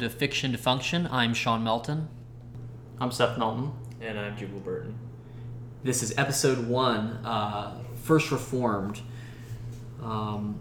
[0.00, 1.06] welcome to Fiction to Function.
[1.12, 2.08] I'm Sean Melton.
[3.02, 3.72] I'm Seth Melton.
[4.00, 4.98] And I'm Jubal Burton.
[5.84, 9.02] This is episode one, uh, First Reformed.
[10.02, 10.58] Um,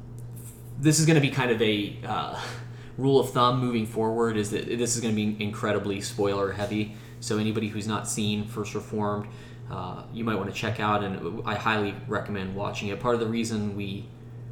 [0.78, 2.38] this is going to be kind of a uh,
[2.98, 6.98] rule of thumb moving forward is that this is going to be incredibly spoiler heavy.
[7.22, 9.28] So anybody who's not seen First Reformed,
[9.72, 13.00] uh, you might want to check out, and I highly recommend watching it.
[13.00, 14.10] Part of the reason we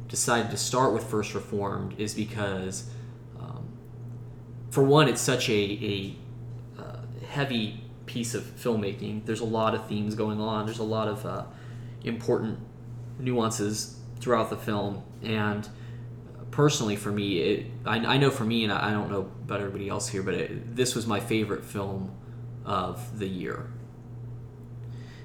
[0.08, 2.88] decided to start with First Reformed is because,
[4.78, 6.14] for one, it's such a, a
[6.80, 7.00] uh,
[7.30, 9.26] heavy piece of filmmaking.
[9.26, 10.66] There's a lot of themes going on.
[10.66, 11.46] There's a lot of uh,
[12.04, 12.60] important
[13.18, 15.68] nuances throughout the film, and
[16.52, 19.88] personally, for me, it, I, I, know for me, and I, don't know about everybody
[19.88, 22.12] else here, but it, this was my favorite film
[22.64, 23.72] of the year.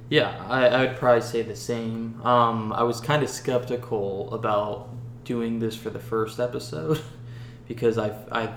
[0.09, 2.19] Yeah, I, I would probably say the same.
[2.25, 4.89] Um, I was kind of skeptical about
[5.25, 6.99] doing this for the first episode
[7.67, 8.49] because I, I,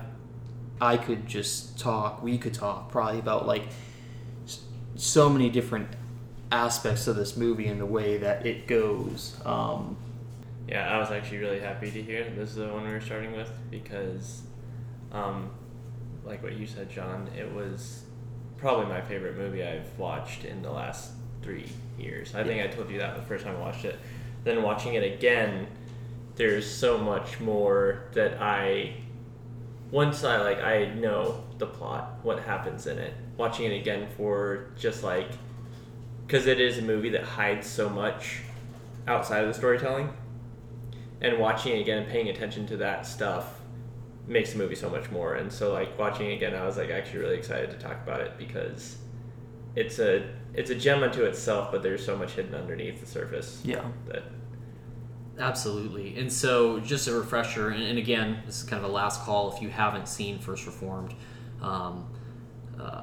[0.81, 2.23] I could just talk.
[2.23, 3.65] We could talk probably about like
[4.97, 5.89] so many different
[6.51, 9.37] aspects of this movie and the way that it goes.
[9.45, 9.97] Um,
[10.69, 13.33] yeah, I was actually really happy to hear this is the one we were starting
[13.33, 14.43] with because,
[15.13, 15.51] um,
[16.25, 18.03] like what you said, John, it was
[18.57, 22.35] probably my favorite movie I've watched in the last three years.
[22.35, 22.45] I yeah.
[22.45, 23.99] think I told you that the first time I watched it.
[24.45, 25.67] Then watching it again,
[26.35, 28.95] there's so much more that I
[29.91, 33.15] once I like I know the plot, what happens in it.
[33.37, 35.31] Watching it again for just like
[36.27, 38.41] because it is a movie that hides so much
[39.07, 40.13] outside of the storytelling,
[41.21, 43.61] and watching it again and paying attention to that stuff
[44.27, 45.35] makes the movie so much more.
[45.35, 48.21] And so like watching it again, I was like actually really excited to talk about
[48.21, 48.99] it because
[49.77, 53.61] it's a it's a gem unto itself, but there's so much hidden underneath the surface.
[53.65, 53.85] Yeah.
[54.07, 54.25] That
[55.39, 56.19] Absolutely.
[56.19, 59.53] And so, just a refresher, and, and, again, this is kind of a last call
[59.55, 61.15] if you haven't seen First Reformed.
[61.61, 62.07] Um,
[62.81, 63.03] uh,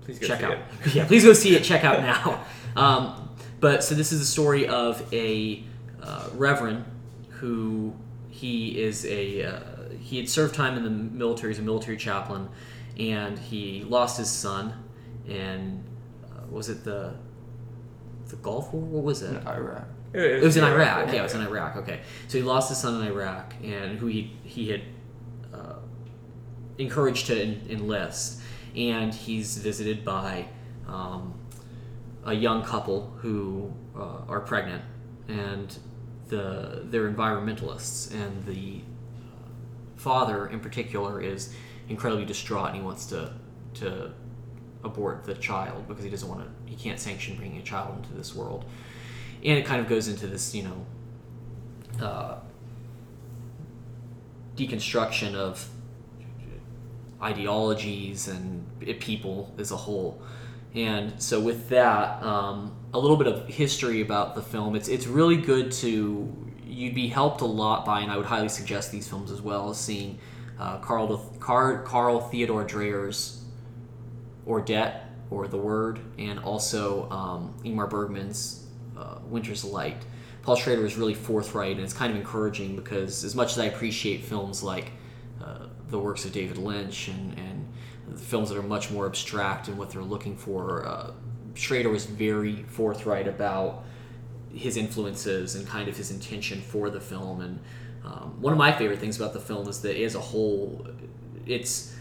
[0.00, 0.52] please check out.
[0.52, 0.60] It.
[0.94, 1.64] yeah, please go see it.
[1.64, 2.44] Check out now.
[2.76, 3.30] Um,
[3.60, 5.62] but so this is the story of a
[6.02, 6.84] uh, reverend
[7.28, 7.94] who
[8.28, 9.60] he is a uh,
[10.00, 12.48] he had served time in the military as a military chaplain,
[12.98, 14.74] and he lost his son,
[15.28, 15.84] and
[16.24, 17.14] uh, was it the
[18.26, 18.82] the Gulf War?
[18.82, 19.36] What was it?
[19.36, 19.86] In Iraq.
[20.14, 21.12] It was, in Iraq.
[21.12, 21.76] Yeah, it was in Iraq.
[21.76, 24.82] Okay, so he lost his son in Iraq, and who he he had
[25.52, 25.76] uh,
[26.78, 28.40] encouraged to enlist,
[28.76, 30.46] and he's visited by
[30.86, 31.34] um,
[32.24, 34.84] a young couple who uh, are pregnant,
[35.26, 35.76] and
[36.28, 38.82] the they're environmentalists, and the
[39.96, 41.52] father in particular is
[41.88, 43.32] incredibly distraught, and he wants to
[43.74, 44.12] to
[44.84, 46.70] abort the child because he doesn't want to.
[46.70, 48.64] He can't sanction bringing a child into this world
[49.44, 50.86] and it kind of goes into this, you know,
[52.04, 52.36] uh,
[54.56, 55.68] deconstruction of
[57.22, 58.64] ideologies and
[59.00, 60.20] people as a whole.
[60.74, 64.76] And so, with that, um, a little bit of history about the film.
[64.76, 66.32] It's it's really good to
[66.64, 69.70] you'd be helped a lot by, and I would highly suggest these films as well
[69.70, 70.18] as seeing
[70.58, 73.44] uh, Carl Carl, Carl Theodor Dreyer's
[74.46, 75.00] Or Ordet
[75.30, 78.63] or The Word, and also um, Ingmar Bergman's
[78.96, 80.04] uh, Winter's Light.
[80.42, 83.66] Paul Schrader is really forthright, and it's kind of encouraging because as much as I
[83.66, 84.92] appreciate films like
[85.42, 89.78] uh, the works of David Lynch and, and films that are much more abstract and
[89.78, 91.12] what they're looking for, uh,
[91.54, 93.84] Schrader was very forthright about
[94.52, 97.40] his influences and kind of his intention for the film.
[97.40, 97.60] And
[98.04, 100.86] um, one of my favorite things about the film is that as a whole,
[101.46, 101.94] it's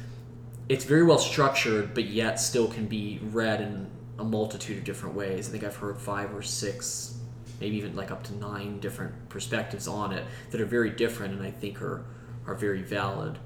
[0.69, 3.89] it's very well structured, but yet still can be read in
[4.19, 5.50] a multitude of different ways.
[5.50, 7.18] I think I've heard five or six,
[7.60, 11.44] maybe even like up to nine different perspectives on it that are very different and
[11.44, 12.06] I think are,
[12.45, 13.39] are very valid.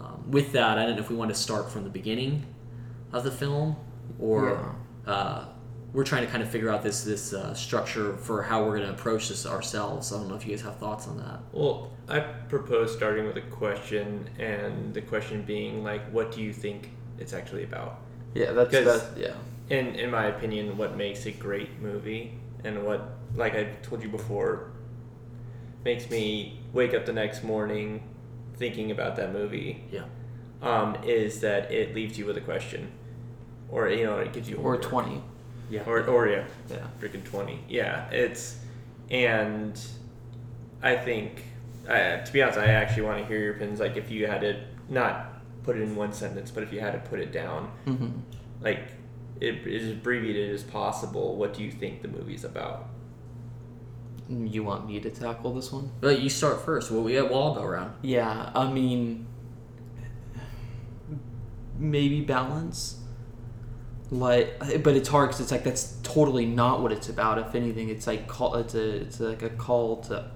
[0.00, 2.46] Um, with that, I don't know if we want to start from the beginning
[3.12, 3.76] of the film
[4.18, 4.74] or
[5.06, 5.12] yeah.
[5.12, 5.44] uh,
[5.94, 8.88] we're trying to kind of figure out this this uh, structure for how we're going
[8.88, 10.12] to approach this ourselves.
[10.12, 11.40] I don't know if you guys have thoughts on that.
[11.52, 16.52] Well, I propose starting with a question, and the question being like, what do you
[16.52, 18.00] think it's actually about?
[18.34, 19.16] Yeah, that's that.
[19.16, 19.34] Yeah,
[19.70, 24.08] in in my opinion, what makes a great movie and what, like I told you
[24.08, 24.70] before,
[25.84, 28.02] makes me wake up the next morning
[28.56, 29.84] thinking about that movie.
[29.90, 30.04] Yeah.
[30.62, 32.90] Um, is that it leaves you with a question,
[33.68, 35.22] or you know, it gives you or twenty.
[35.70, 35.82] Yeah.
[35.86, 36.44] Or or yeah.
[36.70, 36.86] Yeah.
[37.00, 37.60] Freaking twenty.
[37.68, 38.08] Yeah.
[38.10, 38.58] It's
[39.10, 39.78] and
[40.82, 41.44] I think
[41.88, 43.80] uh, to be honest, I actually want to hear your opinions.
[43.80, 46.92] Like if you had to not put it in one sentence, but if you had
[46.92, 48.10] to put it down, mm-hmm.
[48.62, 48.92] like
[49.40, 52.88] it is abbreviated as possible, what do you think the movie's about?
[54.28, 55.90] You want me to tackle this one?
[56.00, 56.90] Well, you start first.
[56.90, 57.94] Well, we we'll all go around.
[58.00, 59.26] Yeah, I mean,
[61.78, 63.00] maybe balance.
[64.10, 67.38] Like, but it's hard because it's like that's totally not what it's about.
[67.38, 70.30] If anything, it's like call it's a it's like a call to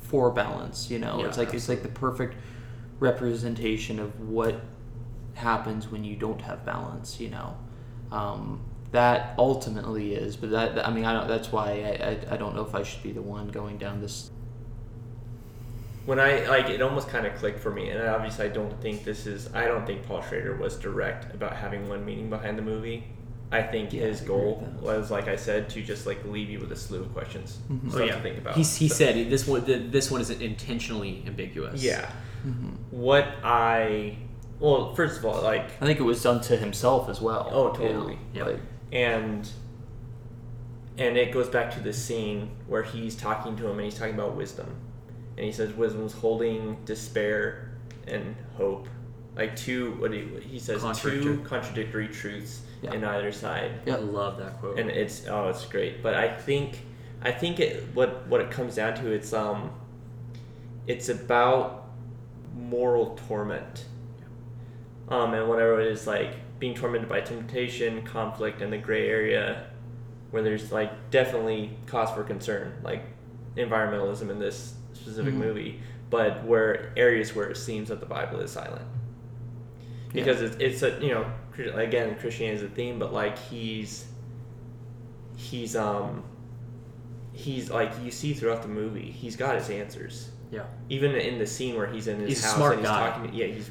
[0.00, 0.90] for balance.
[0.90, 2.36] You know, Yeah, it's like it's like the perfect
[3.00, 4.60] representation of what
[5.34, 7.18] happens when you don't have balance.
[7.18, 7.56] You know,
[8.12, 8.60] um,
[8.92, 10.36] that ultimately is.
[10.36, 11.28] But that I mean, I don't.
[11.28, 11.70] That's why
[12.00, 14.30] I, I I don't know if I should be the one going down this.
[16.06, 19.04] when I like it almost kind of clicked for me, and obviously I don't think
[19.04, 22.62] this is I don't think Paul Schrader was direct about having one meaning behind the
[22.62, 23.04] movie.
[23.50, 26.70] I think Yeah, his goal was, like I said, to just like leave you with
[26.70, 27.88] a slew of questions, Mhm.
[27.90, 28.14] stuff Oh, yeah.
[28.16, 28.54] to think about.
[28.56, 31.82] He, he So- said this one the, this one is intentionally ambiguous.
[31.82, 32.10] yeah.
[32.46, 32.68] Mm-hmm.
[32.90, 34.16] What I
[34.60, 37.48] well, first of all, like I think it was done to himself as well.
[37.52, 38.18] Oh, totally.
[38.34, 38.44] Yeah.
[38.44, 38.60] Like,
[38.92, 39.48] and
[40.98, 44.14] and it goes back to the scene where he's talking to him and he's talking
[44.14, 44.74] about wisdom
[45.36, 47.70] and he says wisdom's holding despair
[48.08, 48.88] and hope
[49.36, 51.36] like two what do you, he says two Contradictory.
[51.44, 52.94] contradictory truths Yeah.
[52.94, 54.78] in either side Yeah, I love that quote.
[54.80, 56.80] and it's oh it's great but i think
[57.22, 59.70] i think it what what it comes down to it's um
[60.88, 61.90] it's about
[62.56, 63.84] moral torment
[65.10, 69.66] um and whatever it is like being tormented by temptation conflict and the gray area
[70.30, 73.02] where there's like definitely cause for concern like
[73.56, 75.38] environmentalism in this specific Mhm.
[75.38, 78.84] movie but where areas where it seems that the bible is silent
[80.12, 81.30] because it's, it's a you know
[81.74, 84.06] again christianity is a theme but like he's
[85.36, 86.22] he's um
[87.32, 90.64] he's like you see throughout the movie he's got his answers yeah.
[90.88, 93.10] even in the scene where he's in his He's house and he's guy.
[93.10, 93.70] talking to, yeah he's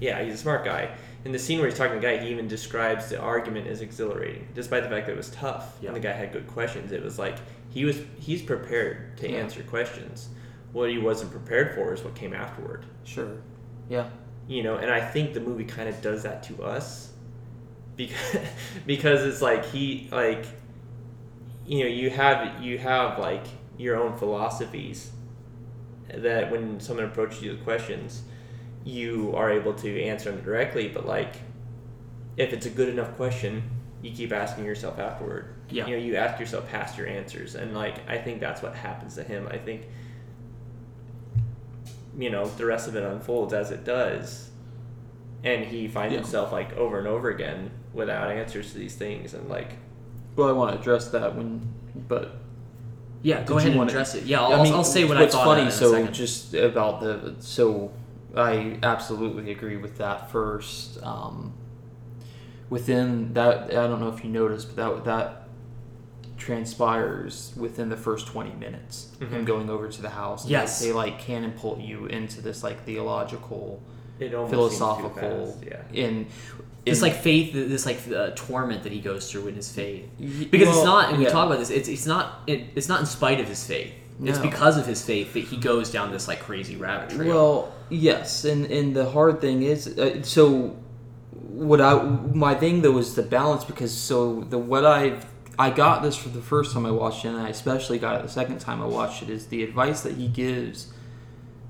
[0.00, 0.90] yeah he's a smart guy
[1.24, 3.80] in the scene where he's talking to the guy he even describes the argument as
[3.80, 5.88] exhilarating despite the fact that it was tough Yeah.
[5.88, 7.36] and the guy had good questions it was like
[7.70, 9.38] he was he's prepared to Yeah.
[9.38, 10.28] answer questions
[10.72, 13.36] what he wasn't prepared for is what came afterward sure.
[13.88, 14.08] Yeah.
[14.48, 17.12] you know and i think the movie kind of does that to us
[17.96, 18.36] because
[18.86, 20.46] because it's like he like
[21.64, 23.44] you know you have you have like
[23.78, 25.10] your own philosophies
[26.12, 28.22] that when someone approaches you with questions
[28.84, 31.36] you are able to answer them directly but like
[32.36, 33.62] if it's a good enough question
[34.02, 35.86] you keep asking yourself afterward Yeah.
[35.86, 39.14] you know you ask yourself past your answers and like i think that's what happens
[39.14, 39.82] to him i think
[42.16, 44.50] you know the rest of it unfolds as it does
[45.42, 46.20] and he finds Yeah.
[46.20, 49.72] himself like over and over again without answers to these things and like
[50.36, 51.60] Well, I want to address that when,
[52.08, 52.36] but
[53.22, 54.24] Yeah, go ahead and wanna- address it.
[54.24, 55.46] Yeah, I'll, I mean, I'll say what what's I thought.
[55.46, 55.68] What's funny.
[55.68, 56.14] of that in so second.
[56.14, 57.90] just about the so
[58.36, 60.30] I absolutely agree with that.
[60.30, 61.52] First, um,
[62.70, 65.40] within that, I don't know if you noticed, but that that
[66.36, 69.10] transpires within the first twenty minutes.
[69.20, 69.44] Him Mhm.
[69.44, 70.46] going over to the house.
[70.46, 70.80] Yes.
[70.80, 73.80] they, they like catapult you into this like theological,
[74.18, 75.58] philosophical.
[75.66, 76.26] yeah In
[76.86, 80.04] in- like faith, this like uh, torment that he goes through in his faith,
[80.50, 81.08] because it's not.
[81.10, 81.30] And we yeah.
[81.30, 81.70] talk about this.
[81.70, 82.40] It's it's not.
[82.46, 83.92] It, it's not in spite of his faith.
[84.22, 87.28] It's because of his faith that he goes down this like crazy rabbit trail.
[87.28, 90.76] Well, yes, and and the hard thing is, uh, so
[91.32, 95.26] what I my thing though is the balance because so the what I've
[95.58, 98.22] I got this for the first time I watched it, and I especially got it
[98.22, 99.30] the second time I watched it.
[99.30, 100.92] Is the advice that he gives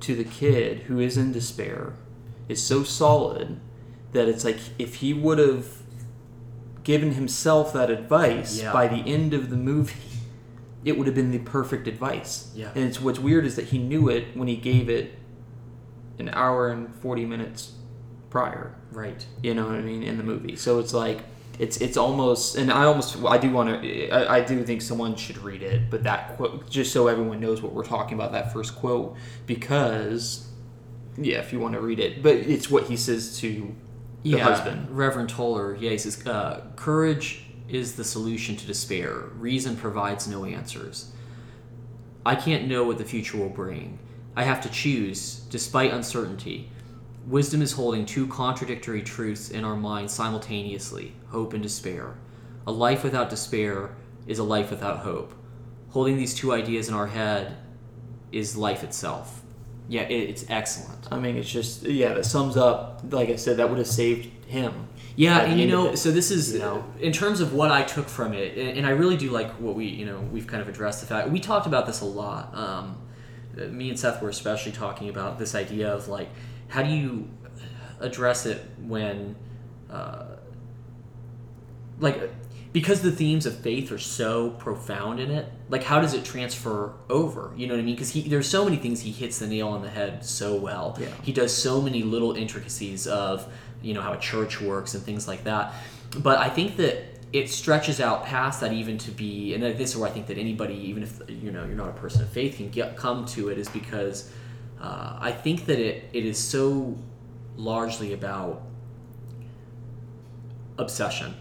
[0.00, 1.94] to the kid who is in despair
[2.48, 3.58] is so solid
[4.12, 5.66] that it's like if he would have
[6.82, 8.70] given himself that advice Yeah.
[8.72, 9.94] by the end of the movie,
[10.84, 12.50] it would have been the perfect advice.
[12.54, 12.70] Yeah.
[12.74, 15.12] And it's what's weird is that he knew it when he gave it
[16.18, 17.72] an hour and forty minutes
[18.30, 18.74] prior.
[18.90, 19.24] right.
[19.42, 20.56] You know what I mean in the movie.
[20.56, 21.20] So it's like
[21.58, 25.16] it's it's almost and I almost I do want to I, I do think someone
[25.16, 28.52] should read it, but that quote just so everyone knows what we're talking about that
[28.52, 30.48] first quote because
[31.16, 33.74] yeah, if you want to read it, but it's what he says to
[34.24, 34.90] the yeah, husband.
[34.90, 35.76] Reverend Toller.
[35.76, 39.24] Yeah, he says, uh, "Courage is the solution to despair.
[39.38, 41.12] Reason provides no answers.
[42.26, 43.98] I can't know what the future will bring.
[44.36, 46.70] I have to choose, despite uncertainty.
[47.26, 52.16] Wisdom is holding two contradictory truths in our minds simultaneously: hope and despair.
[52.66, 53.94] A life without despair
[54.26, 55.32] is a life without hope.
[55.90, 57.56] Holding these two ideas in our head
[58.32, 59.43] is life itself."
[59.88, 61.08] Yeah, it, it's excellent.
[61.10, 63.02] I mean, it's just yeah, that sums up.
[63.10, 64.88] Like I said, that would have saved him.
[65.16, 66.84] Yeah, and you know, it, so this is you know?
[66.98, 69.74] in terms of what I took from it, and and I really do like what
[69.74, 72.54] we, you know, we've kind of addressed the fact we talked about this a lot.
[72.54, 72.96] Um,
[73.56, 76.28] me and Seth were especially talking about this idea of like,
[76.68, 77.28] how do you
[78.00, 79.36] address it when,
[79.90, 80.24] uh,
[82.00, 82.30] like,
[82.74, 86.92] because the themes of faith are so profound in it like how does it transfer
[87.08, 87.52] over?
[87.56, 87.94] You know what i mean?
[87.94, 90.98] Because he there's so many things he hits the nail on the head so well.
[91.00, 91.08] Yeah.
[91.22, 93.50] he does so many little intricacies of
[93.80, 95.72] you know how a church works and things like that.
[96.18, 99.96] But i think that it stretches out past that even to be and this is
[99.96, 102.56] where i think that anybody even if you know you're not a person of faith
[102.56, 104.30] can get come to it is because
[104.80, 106.96] uh, i think that it, it is so
[107.56, 108.62] largely about
[110.78, 111.34] obsession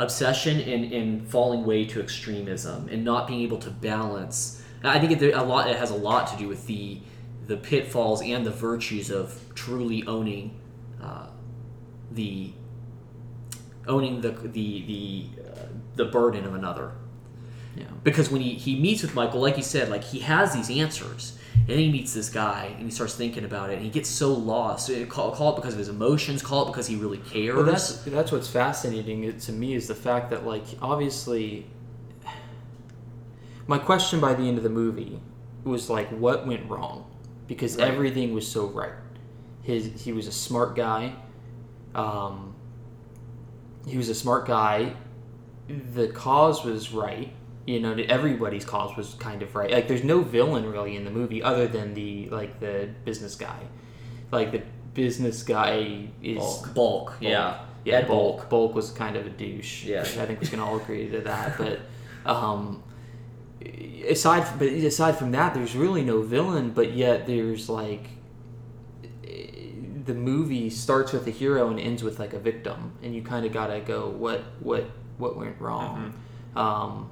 [0.00, 4.62] obsession and, and falling way to extremism and not being able to balance.
[4.82, 7.00] I think it, a lot it has a lot to do with the
[7.46, 10.58] the pitfalls and the virtues of truly owning
[11.02, 11.26] uh,
[12.10, 12.52] the
[13.86, 15.66] owning the the the uh,
[15.96, 16.92] the burden of another.
[17.76, 17.84] Yeah.
[18.02, 21.38] because when he, he meets with Michael, like you said, like he has these answers,
[21.54, 24.08] and then he meets this guy and he starts thinking about it, and he gets
[24.08, 24.90] so lost.
[25.08, 27.54] Call, call it because of his emotions, call it because he really cares.
[27.56, 31.66] Well, that's that's what's fascinating to me is the fact that like obviously,
[33.66, 35.20] my question by the end of the movie
[35.64, 37.06] was like, what went wrong?
[37.46, 37.88] Because Right.
[37.88, 38.92] everything was so right.
[39.62, 41.14] His he was a smart guy.
[41.94, 42.54] Um,
[43.86, 44.94] he was a smart guy.
[45.94, 47.32] The cause was right.
[47.70, 49.70] You know, everybody's cause was kind of right.
[49.70, 53.60] Like, there's no villain really in the movie other than the like the business guy.
[54.32, 54.62] Like the
[54.94, 56.74] business guy is Balq.
[56.74, 57.12] Balq.
[57.20, 57.60] Yeah.
[57.84, 58.48] yeah, Ed Balq.
[58.48, 59.84] Balq was kind of a douche.
[59.84, 60.00] Yeah.
[60.00, 61.58] I think we can all agree to that.
[61.58, 61.80] But
[62.26, 62.82] um,
[64.08, 66.70] aside, but aside from that, there's really no villain.
[66.70, 68.08] But yet, there's like
[70.04, 73.46] the movie starts with a hero and ends with like a victim, and you kind
[73.46, 76.14] of gotta go, what, what, what went wrong?
[76.56, 77.10] Um,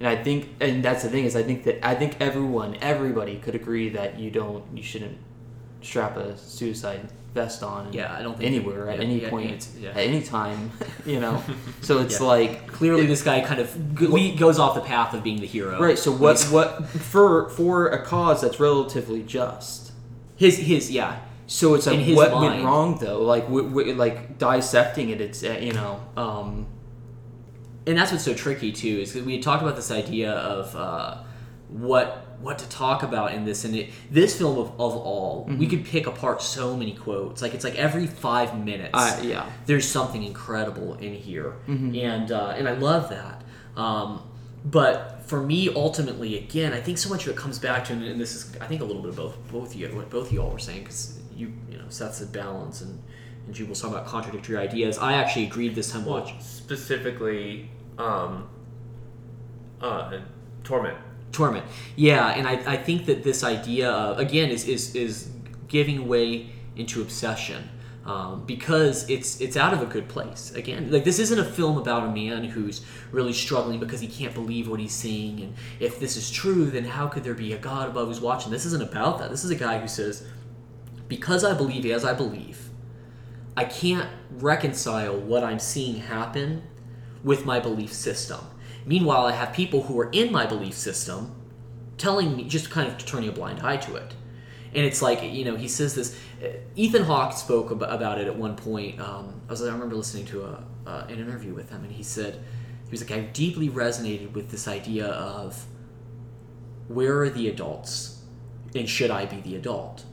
[0.00, 3.36] and I think, and that's the thing is, I think that I think everyone, everybody
[3.36, 5.18] could agree that you don't, you shouldn't
[5.82, 7.92] strap a suicide vest on.
[7.92, 9.90] Yeah, I don't think anywhere at yeah, any yeah, point, yeah.
[9.90, 10.70] at any time,
[11.06, 11.42] you know.
[11.82, 15.40] so it's like Clearly, this guy kind of he goes off the path of being
[15.40, 15.78] the hero.
[15.78, 15.98] right.
[15.98, 16.40] So what?
[16.44, 17.50] What for?
[17.50, 19.92] For a cause that's relatively just.
[20.36, 21.20] His his yeah.
[21.46, 22.54] So it's like what mind.
[22.54, 23.20] went wrong though?
[23.22, 26.00] Like w- w- like dissecting it, it's uh, you know.
[26.16, 26.66] Um,
[27.90, 31.16] and that's what's so tricky too is because we talked about this idea of uh,
[31.68, 35.52] what what to talk about in this and it, this film of, of all we
[35.52, 35.70] Mm-hmm.
[35.70, 39.44] could pick apart so many quotes like it's like every five minutes I, yeah.
[39.66, 41.94] there's something incredible in here Mm-hmm.
[41.96, 43.42] and uh, and I love that
[43.76, 44.22] um,
[44.64, 48.20] but for me ultimately again I think so much of it comes back to and,
[48.20, 50.50] this is I think a little bit of both both you what both you all
[50.50, 53.02] were saying because you you know Seth said balance and
[53.46, 57.70] and Jude was talking about contradictory ideas I actually agreed this time Well, watch specifically,
[58.00, 58.48] um,
[59.80, 60.20] uh,
[60.64, 60.98] torment.
[61.32, 61.64] torment.
[61.96, 65.30] Yeah and I, I think that this idea of again is is, is
[65.68, 67.68] giving way into obsession
[68.04, 70.52] um, because it's it's out of a good place.
[70.54, 74.34] Again like this isn't a film about a man who's really struggling because he can't
[74.34, 77.58] believe what he's seeing and if this is true then how could there be a
[77.58, 78.50] god above who's watching?
[78.50, 79.30] This isn't about that.
[79.30, 80.26] This is a guy who says
[81.10, 82.70] because i believe as i believe
[83.56, 86.62] i can't reconcile what i'm seeing happen
[87.22, 88.40] with my belief system.
[88.86, 91.34] Meanwhile i have people who are in my belief system
[92.00, 94.14] telling me just kind of turning a blind eye to it.
[94.74, 98.36] And it's like you know he says this uh, ethan hawke spoke about it at
[98.36, 101.82] one point um, I, was, I remember listening to a, uh, an interview with him
[101.82, 102.42] and he said
[102.84, 105.66] he was like i deeply resonated with this idea of
[106.88, 108.22] where are the adults
[108.74, 110.04] and should i be the adult?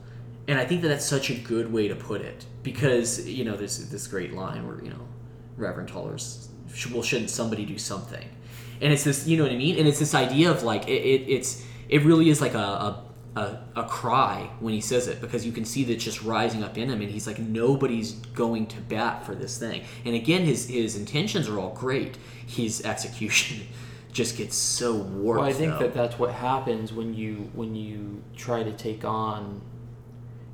[0.48, 3.56] And i think that that's such a good way to put it because you know
[3.56, 5.06] there's this great line where you know
[5.56, 6.47] reverend toller's
[6.92, 8.28] well shouldn't somebody do something
[8.80, 11.02] and it's this you know what i mean and it's this idea of like it,
[11.02, 13.04] it it's it really is like a, a
[13.36, 16.64] a, a cry when he says it because you can see that it's just rising
[16.64, 20.44] up in him and he's like nobody's going to bat for this thing and again
[20.44, 23.66] his his intentions are all great his execution
[24.12, 25.80] just gets so warped Well, I think though.
[25.80, 29.60] that that's what happens when you when you try to take on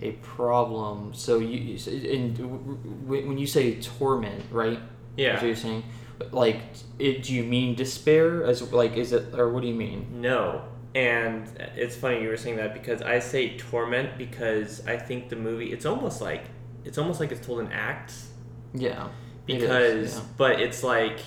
[0.03, 1.15] a problem.
[1.15, 1.79] So you
[2.11, 4.79] and when you say torment, right?
[5.17, 5.31] Yeah.
[5.31, 5.85] That's what you're saying.
[6.31, 6.63] Like,
[6.99, 8.45] it, do you mean despair?
[8.45, 10.21] As like, is it or what do you mean?
[10.21, 10.65] No.
[10.95, 15.35] And it's funny you were saying that because I say torment because I think the
[15.37, 16.45] movie it's almost like
[16.85, 18.31] it's almost like it's told in acts
[18.73, 19.09] Yeah.
[19.49, 20.23] It is, because yeah.
[20.37, 21.19] but it's like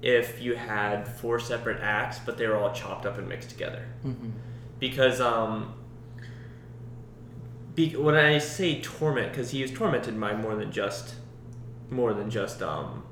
[0.00, 3.84] if you had four separate acts but they were all chopped up and mixed together.
[4.02, 4.32] Mhm.
[4.78, 5.74] Because um
[7.74, 11.16] be, when I say torment because he is tormented by more than just
[11.90, 13.02] more than just um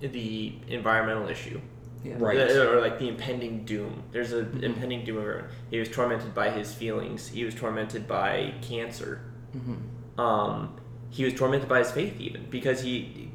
[0.00, 1.60] the environmental issue.
[2.04, 2.14] Yeah.
[2.18, 2.36] Right.
[2.36, 4.02] The- or like the impending doom.
[4.12, 4.62] There's a Mhm.
[4.62, 5.18] impending doom.
[5.18, 7.28] Over, he was tormented by his feelings.
[7.28, 9.20] He was tormented by cancer.
[9.56, 10.20] Mhm.
[10.20, 10.76] Um,
[11.10, 13.30] he was tormented by his faith, even because he.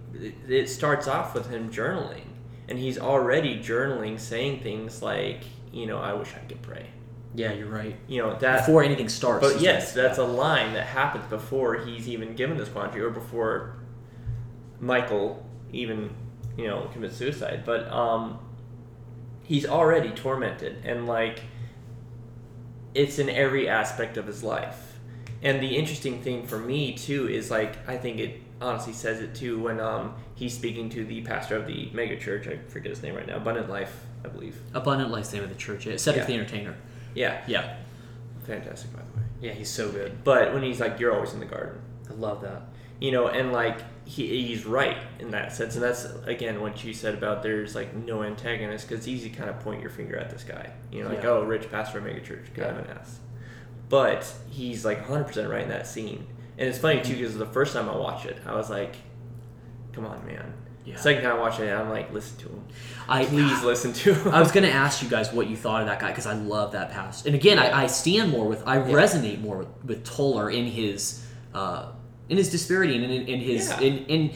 [0.48, 2.26] It starts off with him journaling,
[2.68, 6.88] and he's already journaling, saying things like, you know, I wish I could pray.
[7.36, 7.96] Yeah, you're right.
[8.08, 9.48] You know that Before anything starts.
[9.48, 13.12] But yes, like- that's a line that happens before he's even given this quandary, or
[13.12, 13.76] before
[14.80, 16.10] Michael even,
[16.60, 17.64] you know, commit suicide.
[17.66, 18.40] But um,
[19.44, 21.42] he's already tormented, and like,
[22.94, 24.98] it's in every aspect of his life.
[25.42, 29.34] And the interesting thing for me too is like I think it honestly says it
[29.36, 32.46] too when um he's speaking to the pastor of the mega church.
[32.48, 33.38] I forget his name right now.
[33.38, 34.60] Abundant Life, I believe.
[34.74, 35.86] Abundant Life's the name of the church.
[35.86, 35.96] Yeah.
[35.96, 36.28] Cedric Yeah.
[36.28, 36.76] the Entertainer.
[37.16, 37.78] Yeah, Yeah.
[38.46, 39.24] fantastic by the way.
[39.42, 40.24] Yeah, he's so good.
[40.26, 42.64] But when he's like, "You're always in the garden," I love that.
[43.00, 43.78] you know and like
[44.10, 45.76] he, he's right in that sense.
[45.76, 49.36] And that's again what you said about there's like no antagonist because it's easy to
[49.38, 50.72] kind of point your finger at this guy.
[50.92, 51.30] You know like Yeah.
[51.30, 53.20] oh rich pastor of mega church kind of an ass.
[53.88, 56.26] But he's like 100% right in that scene.
[56.58, 58.96] And it's funny too because the first time i watched it i was like
[59.94, 60.54] come on man.
[60.86, 60.96] Yeah.
[60.96, 62.64] second time i watched it i'm like listen to him.
[63.08, 64.34] I please listen to him.
[64.34, 66.72] I was gonna ask you guys what you thought of that guy because I love
[66.72, 70.50] that pastor, And again, I, I stand more with, I resonate more with, with Toller
[70.50, 71.24] in his,
[71.54, 71.92] uh,
[72.30, 73.80] in his disparity and in, in his, Yeah.
[73.82, 74.32] in, in,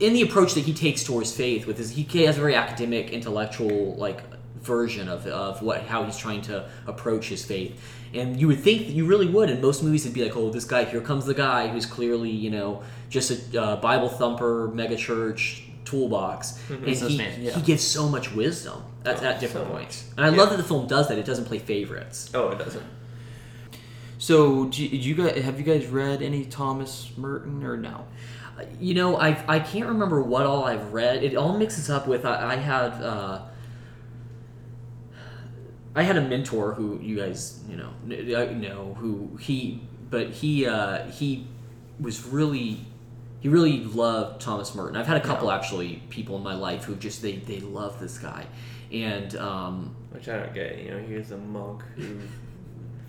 [0.00, 1.66] in the approach that he takes towards faith.
[1.66, 4.22] With his, he has a very academic, intellectual like
[4.60, 7.80] version of, of what how he's trying to approach his faith.
[8.12, 9.48] And you would think that you really would.
[9.50, 12.30] In most movies, it'd be like, oh, this guy, here comes the guy who's clearly,
[12.30, 17.52] you know, just a uh, Bible thumper, mega church toolbox, and Businessman, he, yeah.
[17.54, 20.10] he gives so much wisdom at, Oh, at different so points.
[20.16, 20.36] And I Yeah.
[20.36, 21.18] love that the film does that.
[21.18, 22.30] It doesn't play favorites.
[22.34, 22.84] oh it doesn't
[24.20, 28.06] So, do you, do you guys have you guys read any Thomas Merton or no?
[28.58, 31.24] Uh, You know, I I can't remember what all I've read.
[31.24, 33.40] It all mixes up with I, I had uh,
[35.94, 37.92] I had a mentor who you guys you know
[38.36, 41.46] uh, know who he but he uh, he
[41.98, 42.84] was really
[43.40, 44.96] he really loved Thomas Merton.
[44.96, 48.18] I've had a couple actually people in my life who just they they love this
[48.18, 48.44] guy,
[48.92, 52.18] and um, which i don't get you know he was a monk who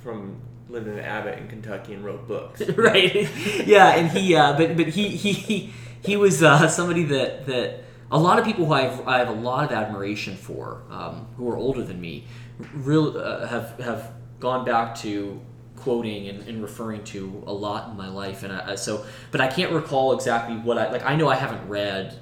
[0.02, 0.40] from
[0.72, 2.62] lived in abbott in kentucky and wrote books.
[2.78, 3.30] Right.
[3.68, 7.84] Yeah and he uh, but but he he he, he was uh, somebody that that
[8.12, 11.50] a lot of people who I've, I have a lot of admiration for um, who
[11.50, 12.26] are older than me
[12.74, 15.40] real uh, have have gone back to
[15.78, 18.44] quoting and, and referring to a lot in my life.
[18.44, 21.36] And I, I- so but I can't recall exactly what I like I know I
[21.36, 22.18] haven't read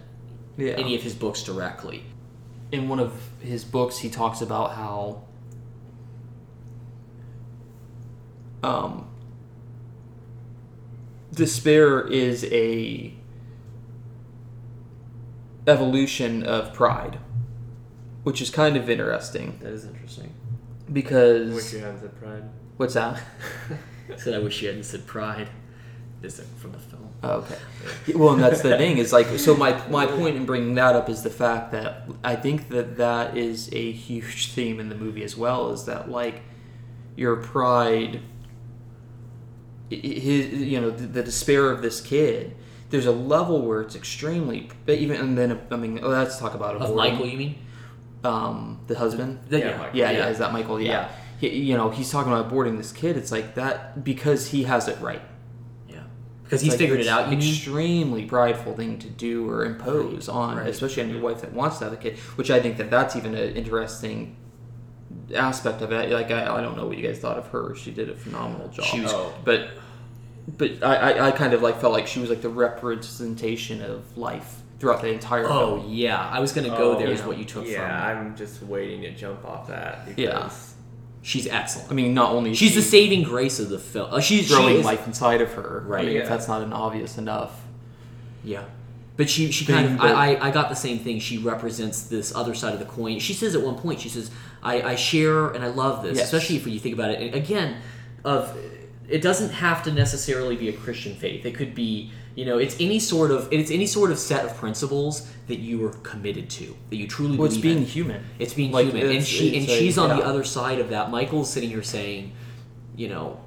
[0.57, 0.73] Yeah.
[0.73, 2.03] any of his books directly.
[2.71, 5.23] In one of his books, he talks about how
[8.63, 9.07] um,
[11.33, 13.13] despair is a
[15.67, 17.19] evolution of pride,
[18.23, 20.33] which is kind of interesting that is interesting
[20.91, 22.43] because Wish you had the pride.
[22.77, 23.21] what's that?
[24.11, 25.49] I said I wish you hadn't said pride
[26.21, 27.57] this is from the film Oh, okay.
[28.15, 29.53] Well, and that's the thing is like so.
[29.55, 33.35] My my point in bringing that up is the fact that I think that that
[33.35, 35.71] is a huge theme in the movie as well.
[35.71, 36.43] Is that like
[37.17, 38.21] your pride,
[39.89, 42.55] his you know the, the despair of this kid.
[42.89, 46.55] There's a level where it's extremely, but even and then I mean, oh, let's talk
[46.55, 47.55] about of avoiding- Michael you mean
[48.23, 49.39] um, the husband.
[49.47, 50.11] The- Yeah, Yeah, Yeah.
[50.11, 50.81] yeah, is that Michael?
[50.81, 50.91] Yeah.
[50.91, 51.09] Yeah.
[51.39, 53.15] He, you know, he's talking about aborting this kid.
[53.15, 55.21] It's like that because he has it right.
[55.87, 56.01] yeah
[56.43, 60.27] because he's Like, figured it out you mean extremely prideful thing to do or impose
[60.27, 60.67] on, right.
[60.67, 62.17] especially on your wife that wants to have a kid.
[62.35, 64.35] Which I think that that's even an interesting
[65.35, 66.09] aspect of it.
[66.11, 67.75] Like I, I don't know what you guys thought of her.
[67.75, 68.85] She did a phenomenal job.
[68.85, 69.33] She was- Oh.
[69.43, 69.69] but
[70.57, 74.17] but I, I, I kind of like felt like she was like the representation of
[74.17, 75.89] life throughout the entire Oh film.
[75.93, 77.09] yeah, I was gonna go Oh, there.
[77.09, 77.27] Is yeah.
[77.27, 78.27] what you took yeah, from.
[78.27, 80.49] I'm just waiting to jump off that because Yeah.
[81.21, 81.91] She's excellent.
[81.91, 84.13] I mean, not only She's she the saving grace of the film.
[84.13, 85.81] Uh, she's growing she is, life inside of her.
[85.85, 86.05] I Right.
[86.05, 86.21] mean, Yeah.
[86.21, 87.59] if that's not an obvious enough.
[88.43, 88.63] Yeah,
[89.19, 91.19] but she she kind of, I, I, I got the same thing.
[91.19, 93.19] She represents this other side of the coin.
[93.19, 94.31] She says at one point, she says,
[94.63, 96.25] "I I share and I love this, Yes.
[96.25, 97.19] especially if you think about it.
[97.21, 97.69] And again,
[98.23, 98.57] of
[99.09, 101.45] it doesn't have to necessarily be a Christian faith.
[101.45, 104.55] It could be." You know, it's any sort of it's any sort of set of
[104.55, 107.83] principles that you are committed to, that you truly Well, it's being in.
[107.83, 108.23] human.
[108.39, 110.87] It's being Like, human, and she and it's a- she's on the other side of
[110.91, 111.11] that.
[111.11, 112.31] Michael's sitting here saying,
[112.95, 113.41] you know,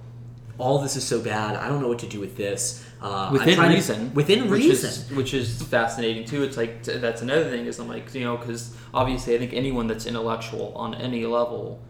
[0.59, 1.57] all this is so bad.
[1.57, 2.85] I don't know what to do with this.
[3.01, 4.15] Uh, within trying to- reason.
[4.15, 4.89] within which reason.
[4.91, 6.43] is, which is fascinating too.
[6.45, 9.53] It's like t- that's another thing is I'm like you know because obviously I think
[9.55, 11.81] anyone that's intellectual on any level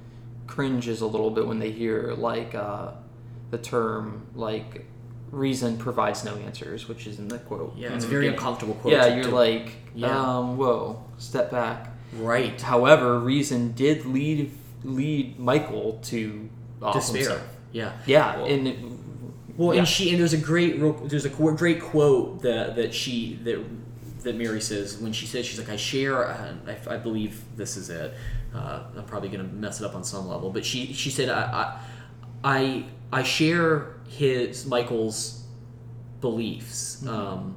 [0.46, 2.92] cringes a little bit when they hear like uh,
[3.50, 4.86] the term like
[5.30, 7.74] reason provides no answers, which is in the quote.
[7.76, 8.38] yeah, it's a very beginning.
[8.38, 8.92] uncomfortable quote.
[8.94, 10.08] Yeah, you're like, Yeah.
[10.38, 11.90] um, whoa, step back.
[12.14, 12.58] right.
[12.60, 14.50] However, reason did lead
[14.84, 16.48] lead Michael to
[16.82, 17.18] off Despair.
[17.22, 17.42] himself.
[17.72, 17.92] Yeah.
[18.06, 18.78] Yeah, Well- and it,
[19.56, 19.80] Well, yeah.
[19.80, 23.58] and she and there's a great there's a great quote that that she that
[24.22, 26.26] that Mary says when she says she's like I share.
[26.28, 28.14] Uh, I, I believe this is it.
[28.54, 31.42] Uh, I'm probably gonna mess it up on some level, but she she said I
[32.44, 35.44] I I, I share his Michael's
[36.20, 37.56] beliefs, um,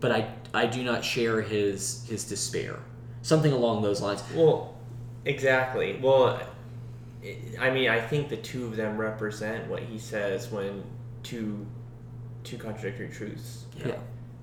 [0.00, 2.78] but I I do not share his his despair.
[3.22, 4.22] Something along those lines.
[4.34, 4.74] Well,
[5.24, 5.98] exactly.
[6.02, 6.40] Well,
[7.26, 10.82] I- I mean, I think the two of them represent what he says when
[11.22, 11.66] two
[12.44, 13.64] two contradictory truths.
[13.84, 13.96] Yeah.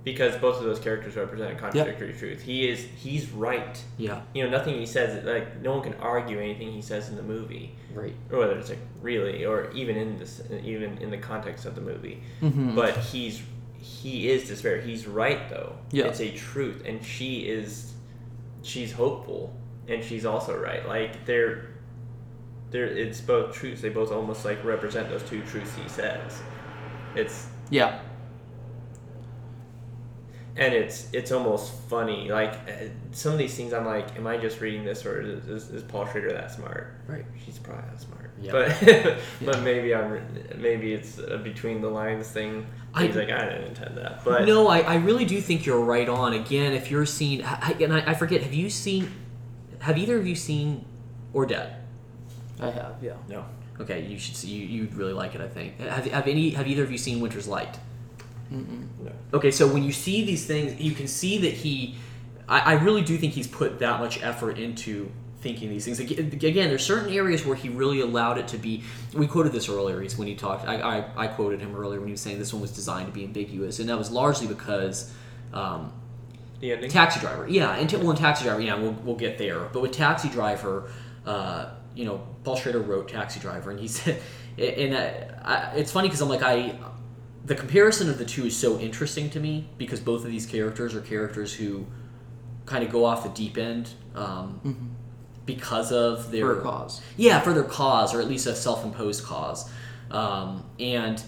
[0.04, 2.42] Because both of those characters represent a contradictory truth.
[2.42, 3.82] He is he's right.
[3.98, 4.22] Yeah.
[4.34, 7.24] You know, nothing he says like no one can argue anything he says in the
[7.24, 8.14] movie, Right.
[8.30, 11.82] or whether it's like really, or even in this, even in the context of the
[11.82, 12.22] movie.
[12.42, 12.76] Mhm.
[12.76, 13.42] But he's
[13.78, 14.82] he is despair.
[14.82, 15.78] He's right though.
[15.92, 16.06] Yeah.
[16.08, 17.94] It's a truth, and she is
[18.62, 19.56] she's hopeful,
[19.88, 20.86] and she's also right.
[20.86, 21.68] Like they're
[22.82, 23.82] it's both truths.
[23.82, 26.42] They both almost like represent those two truths he says.
[27.16, 28.00] It's Yeah.
[30.56, 32.30] and it's it's almost funny.
[32.30, 35.48] Like uh, some of these things, I'm like, am I just reading this, or is,
[35.48, 36.96] is, is Paul Schrader that smart?
[37.08, 37.26] Right.
[37.44, 38.32] She's probably that smart.
[38.40, 38.52] Yeah.
[38.52, 40.22] But but maybe I'm
[40.58, 42.66] maybe it's a between the lines thing.
[42.94, 44.24] I- He's like, I didn't intend that.
[44.24, 46.34] But no, I, I really do think you're right on.
[46.34, 49.12] Again, if you're seeing, I- and I, I forget, have you seen,
[49.80, 50.86] have either of you seen
[51.34, 51.74] Ordet?
[52.60, 52.96] I have.
[53.02, 53.14] Yeah.
[53.28, 53.46] no.
[53.80, 54.50] Okay, you should see.
[54.50, 55.42] You you'd really like it.
[55.42, 55.80] I think.
[55.80, 56.52] Have, have any?
[56.52, 57.80] Have either of you seen Winter's Light?
[58.54, 58.88] Mm-mm.
[59.02, 59.12] No.
[59.34, 61.96] Okay, so when you see these things, you can see that he.
[62.48, 65.12] I, I really do think he's put that much effort into
[65.42, 66.00] thinking these things.
[66.00, 68.84] Again, there's certain areas where he really allowed it to be.
[69.14, 70.00] We quoted this earlier.
[70.02, 70.68] He's when he talked.
[70.68, 73.12] I, I, I quoted him earlier when he was saying this one was designed to
[73.12, 75.12] be ambiguous, and that was largely because.
[75.52, 75.92] Um,
[76.60, 76.90] The ending.
[76.92, 79.62] Taxi Driver, yeah, and t- well, in Taxi Driver, yeah, we'll, we'll get there.
[79.74, 80.90] But with Taxi Driver,
[81.26, 84.22] uh, you know, Paul Schrader wrote Taxi Driver, and he said,
[84.58, 85.12] and uh,
[85.44, 86.78] I, it's funny because I'm like, I,
[87.46, 90.96] the comparison of the two is so interesting to me because both of these characters
[90.96, 91.86] are characters who
[92.66, 94.96] kind of go off the deep end um,
[95.46, 97.02] because of their For a cause.
[97.18, 99.70] yeah, for their cause, or at least a self-imposed cause.
[100.10, 101.22] Um, and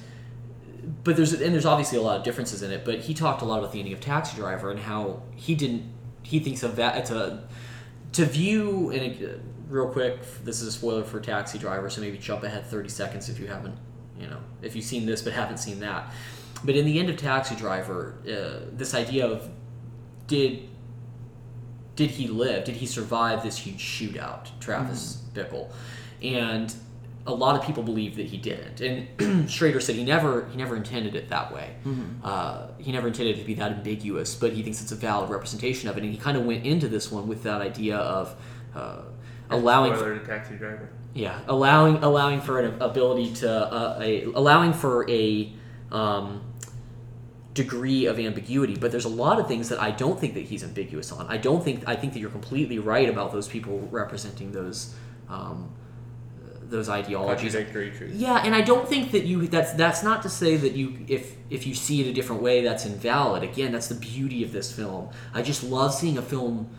[1.04, 2.86] but there's and there's obviously a lot of differences in it.
[2.86, 5.92] But he talked a lot about the ending of Taxi Driver and how he didn't.
[6.24, 7.48] He thinks of that it's a
[8.16, 9.28] to view and uh,
[9.68, 10.22] real quick.
[10.44, 13.48] This is a spoiler for Taxi Driver, so maybe jump ahead 30 seconds if you
[13.48, 13.78] haven't,
[14.18, 16.14] you know, if you've seen this but haven't seen that.
[16.64, 19.50] But in the end of Taxi Driver, uh, this idea of
[20.28, 20.70] did
[21.96, 22.66] did he live?
[22.66, 25.72] Did he survive this huge shootout, Travis Bickle?
[26.22, 26.74] And
[27.28, 28.82] a lot of people believe that he didn't.
[28.82, 31.76] And Schrader said he never he never intended it that way.
[32.24, 35.30] Uh, he never intended it to be that ambiguous, but he thinks it's a valid
[35.30, 36.04] representation of it.
[36.04, 38.36] And he kind of went into this one with that idea of
[38.76, 39.02] uh,
[39.50, 40.90] allowing to Taxi Driver.
[41.14, 45.52] yeah, allowing allowing for an ability to uh, a allowing for a
[45.92, 46.42] um,
[47.56, 48.76] degree of ambiguity.
[48.76, 51.26] But there's a lot of things that I don't think that he's ambiguous on.
[51.28, 54.94] I don't think I think that you're completely right about those people representing those
[55.28, 55.72] um,
[56.70, 57.54] those ideologies.
[58.14, 61.36] Yeah, and I don't think that you that's that's not to say that you if
[61.50, 63.44] if you see it a different way that's invalid.
[63.44, 65.10] Again, that's the beauty of this film.
[65.34, 66.70] I just love seeing a film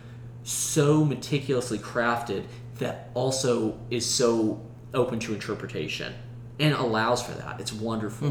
[0.43, 2.45] so meticulously crafted
[2.79, 4.61] that also is so
[4.93, 6.13] open to interpretation
[6.59, 7.59] and allows for that.
[7.59, 8.29] It's wonderful.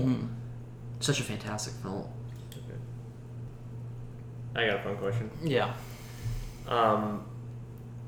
[1.00, 2.08] Such a fantastic film.
[4.54, 5.30] I got a fun question.
[5.44, 5.74] Yeah.
[6.66, 7.26] Um,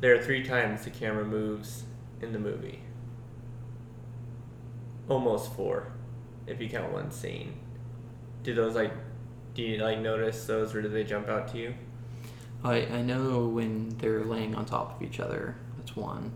[0.01, 1.85] there are three times the camera moves
[2.23, 2.81] in the movie.
[5.09, 5.93] Almost four,
[6.47, 7.55] if you count one scene.
[8.43, 8.93] Do those like,
[9.55, 11.75] do you like notice those, or do they jump out to you?
[12.63, 15.57] I I know when they're laying on top of each other.
[15.77, 16.33] That's one.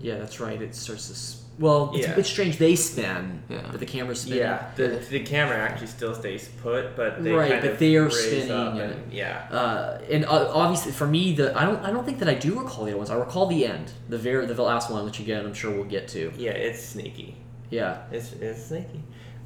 [0.00, 0.60] Yeah, that's right.
[0.60, 1.47] It starts to.
[1.58, 2.14] S- Well, it's, Yeah.
[2.16, 2.58] it's strange.
[2.58, 3.62] They spin, Yeah.
[3.70, 4.40] but the camera's spinning.
[4.40, 7.96] Yeah, the, the camera actually still stays put, but they Right, kind but of they
[7.96, 9.46] are raise spinning up and- and, yeah.
[9.50, 12.58] Uh, and uh, obviously, for me, the I don't I don't think that I do
[12.58, 13.10] recall the other ones.
[13.10, 16.08] I recall the end, the very the last one, which again I'm sure we'll get
[16.08, 16.32] to.
[16.36, 17.36] Yeah, it's sneaky.
[17.70, 19.02] Yeah, It's, it's sneaky.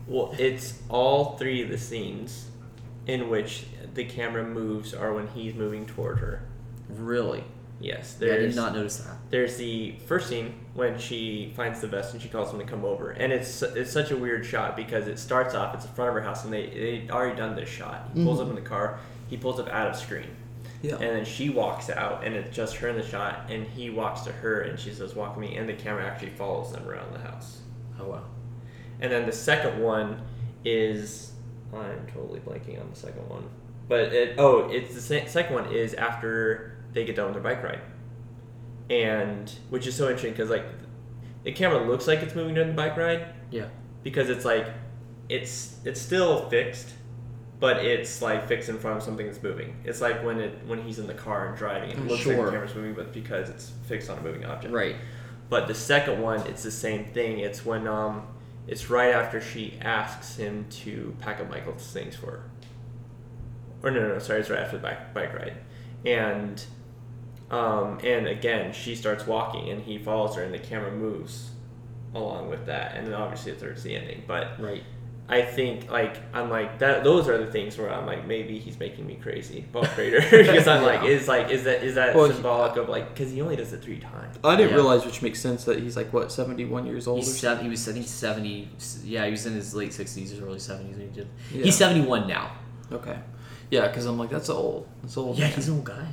[0.06, 2.46] Well, it's all three of the scenes
[3.06, 6.42] in which the camera moves are when he's moving toward her.
[6.88, 7.42] really.
[7.82, 9.16] Yes, Yeah, I did not notice that.
[9.30, 12.84] there's the first scene when she finds the vest and she calls him to come
[12.84, 16.08] over, and it's it's such a weird shot because it starts off it's in front
[16.08, 18.08] of her house and they they already done this shot.
[18.14, 18.50] He pulls mm-hmm.
[18.50, 20.28] up in the car, he pulls up out of screen,
[20.80, 20.94] Yeah.
[20.94, 24.20] and then she walks out and it's just her in the shot, and he walks
[24.22, 27.18] to her and she says walk me, and the camera actually follows them around the
[27.20, 27.62] house.
[28.00, 28.24] Oh wow.
[29.00, 30.22] And then the second one
[30.64, 31.32] is
[31.74, 33.48] I'm totally blanking on the second one,
[33.88, 37.42] but it oh it's the se- second one is after they get done with their
[37.42, 37.80] bike ride,
[38.90, 40.64] and which is so interesting because like
[41.44, 43.66] the camera looks like it's moving during the bike ride Yeah.
[44.02, 44.66] because it's like
[45.28, 46.90] it's it's still fixed,
[47.60, 49.76] but it's like fixed in front of something that's moving.
[49.84, 52.50] It's like when it when he's in the car and driving, it looks like the
[52.50, 54.74] camera's moving, but because it's fixed on a moving object.
[54.74, 54.96] Right.
[55.48, 57.38] But the second one, it's the same thing.
[57.40, 58.26] It's when um,
[58.66, 62.50] it's right after she asks him to pack up Michael's things for her.
[63.82, 65.56] Or no, no, no, sorry, it's right after the bike bike ride,
[66.06, 66.62] and
[67.52, 71.50] um, and again she starts walking and he follows her and the camera moves
[72.14, 74.22] along with that, and then obviously it's the ending.
[74.26, 74.82] But Right.
[75.28, 77.04] I think like I'm like that.
[77.04, 80.66] Those are the things where I'm like maybe he's making me crazy about Schrader because
[80.72, 83.40] I'm like is like is that is that Well, he- symbolic of like because he
[83.40, 84.36] only does it three times.
[84.44, 84.76] I didn't Yeah.
[84.76, 87.20] realize, which makes sense, that he's like what seventy one years old.
[87.20, 88.68] He's or seven, he was I think seventy.
[89.04, 91.28] Yeah, he was in his late sixties or early seventies when he did.
[91.52, 91.64] Yeah.
[91.64, 92.50] He's seventy one now.
[92.90, 93.18] Okay.
[93.70, 94.86] Yeah, because I'm like that's old.
[95.02, 95.38] That's old.
[95.38, 95.54] Yeah, man.
[95.54, 96.08] he's an old guy.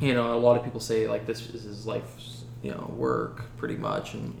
[0.00, 3.56] You know, a lot of people say like this is his life's you know work
[3.56, 4.34] pretty much, and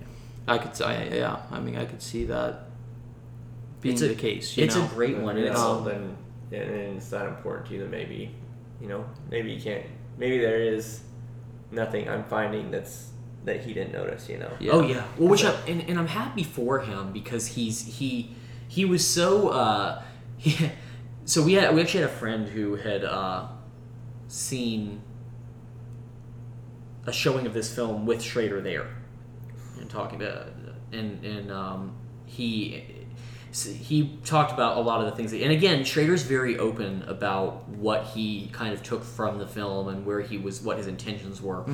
[0.48, 2.66] I could I, yeah, I mean I could see that
[3.80, 4.56] being It's a- the case.
[4.56, 4.84] You It's know?
[4.84, 5.36] a great one.
[5.36, 6.16] And And it's it's, Um, something,
[6.52, 8.34] and and it's that important to you that maybe,
[8.80, 9.84] you know, maybe you can't.
[10.18, 11.00] Maybe there is
[11.70, 13.10] nothing I'm finding that's
[13.44, 14.28] that he didn't notice.
[14.28, 14.50] You know.
[14.60, 14.72] Yeah.
[14.72, 15.04] Oh yeah.
[15.18, 18.34] Well, which I, and, and I'm happy for him because he's he
[18.68, 20.02] he was so uh
[20.36, 20.70] he,
[21.24, 23.46] so we had we actually had a friend who had uh
[24.28, 25.00] seen
[27.06, 28.88] a showing of this film with Schrader there.
[29.80, 30.48] And talking about
[30.92, 31.94] and and um
[32.26, 32.84] he
[33.52, 37.68] he talked about a lot of the things that, and again Schrader's very open about
[37.68, 41.42] what he kind of took from the film and where he was what his intentions
[41.42, 41.64] were.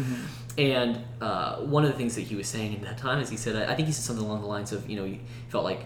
[0.56, 3.36] And uh, one of the things that he was saying in that time is he
[3.36, 5.84] said I think he said something along the lines of you know he felt like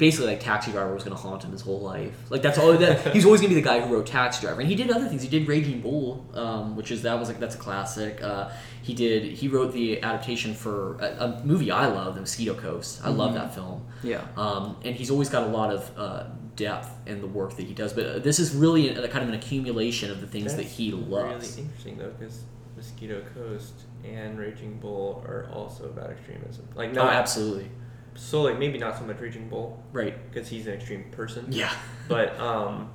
[0.00, 2.18] basically like Taxi Driver was going to haunt him his whole life.
[2.30, 4.60] Like that's all that he's always going to be the guy who wrote Taxi Driver,
[4.60, 5.22] and he did other things.
[5.22, 8.20] He did Raging Bull, um, which is that was like that's a classic.
[8.20, 8.50] Uh,
[8.82, 13.02] he did he wrote the adaptation for a, a movie I love, The Mosquito Coast.
[13.04, 13.86] I love that film.
[14.02, 14.22] Yeah.
[14.36, 16.24] Um, and he's always got a lot of uh,
[16.56, 17.92] depth in the work that he does.
[17.92, 20.76] But uh, this is really a, kind of an accumulation of the things that That's
[20.76, 21.56] he loves.
[21.56, 26.66] Really interesting though, because Mosquito Coast and Raging Bull are also about extremism.
[26.74, 27.70] Like Oh, not absolutely.
[28.14, 30.14] So like maybe not so much Raging Bull Right.
[30.32, 31.46] because he's an extreme person.
[31.50, 31.72] Yeah.
[32.08, 32.90] But um,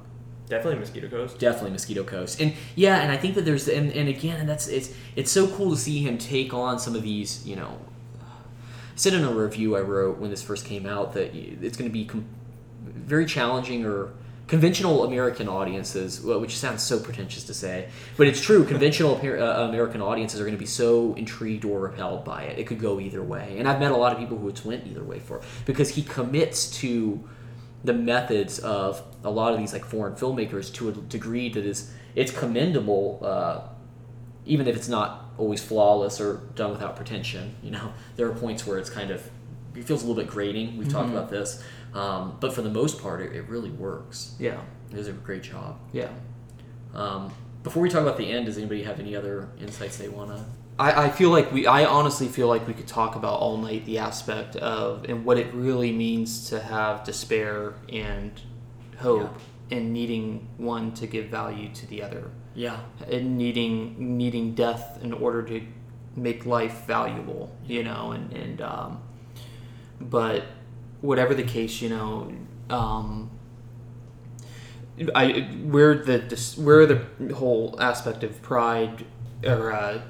[0.49, 1.39] definitely Mosquito Coast.
[1.39, 4.67] Definitely Mosquito Coast, and yeah, and I think that there's and, and again, and that's
[4.67, 7.79] it's it's so cool to see him take on some of these, you know.
[8.21, 11.89] I said in a review I wrote when this first came out that it's going
[11.89, 12.25] to be com-
[12.83, 14.11] very challenging or
[14.47, 18.63] conventional American audiences, which sounds so pretentious to say, but it's true.
[18.63, 22.59] Conventional uh, American audiences are going to be so intrigued or repelled by it.
[22.59, 24.85] It could go either way, and I've met a lot of people who it's went
[24.87, 27.27] either way for because he commits to
[27.85, 31.91] the methods of a lot of these like foreign filmmakers to a degree that is
[32.15, 33.61] it's commendable uh,
[34.45, 38.65] even if it's not always flawless or done without pretension you know there are points
[38.65, 39.29] where it's kind of
[39.75, 41.63] it feels a little bit grating we've talked about this
[41.95, 44.35] um, but for the most part it, it really works.
[44.39, 44.61] Yeah.
[44.91, 45.79] it does a great job.
[45.91, 46.09] Yeah.
[46.93, 50.29] um, before we talk about the end does anybody have any other insights they want
[50.35, 50.45] to
[50.77, 53.85] I, I feel like we I honestly feel like we could talk about all night
[53.85, 58.31] the aspect of and what it really means to have despair and
[58.97, 59.39] hope
[59.71, 62.29] and needing one to give value to the other.
[62.53, 62.79] Yeah.
[63.09, 65.65] And needing needing death in order to
[66.15, 69.01] make life valuable you know and and um,
[69.99, 70.43] but
[71.05, 72.31] whatever the case you know
[72.69, 73.29] um,
[75.13, 76.19] I where the
[76.57, 79.05] where the whole aspect of pride
[79.45, 80.01] or uh,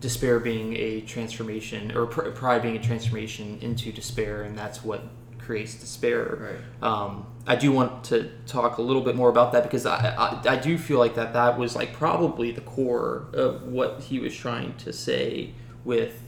[0.00, 5.02] despair being a transformation or pr- pride being a transformation into despair and that's what
[5.38, 6.58] creates despair.
[6.82, 6.90] Right.
[6.90, 10.40] Um, I do want to talk a little bit more about that because I, I,
[10.46, 14.34] I do feel like that that was like probably the core of what he was
[14.34, 15.52] trying to say
[15.84, 16.20] with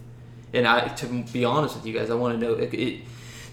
[0.52, 3.02] and I to be honest with you guys I want to know it, it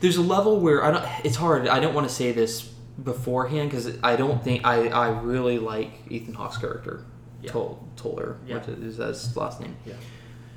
[0.04, 3.72] there's a level where I don't it's hard I don't want to say this beforehand
[3.72, 7.06] because I don't think I, I really like Ethan Hawke's character
[7.42, 7.52] Yeah.
[7.52, 8.58] Tol, Toller Yeah.
[8.58, 9.96] what is his last name yeah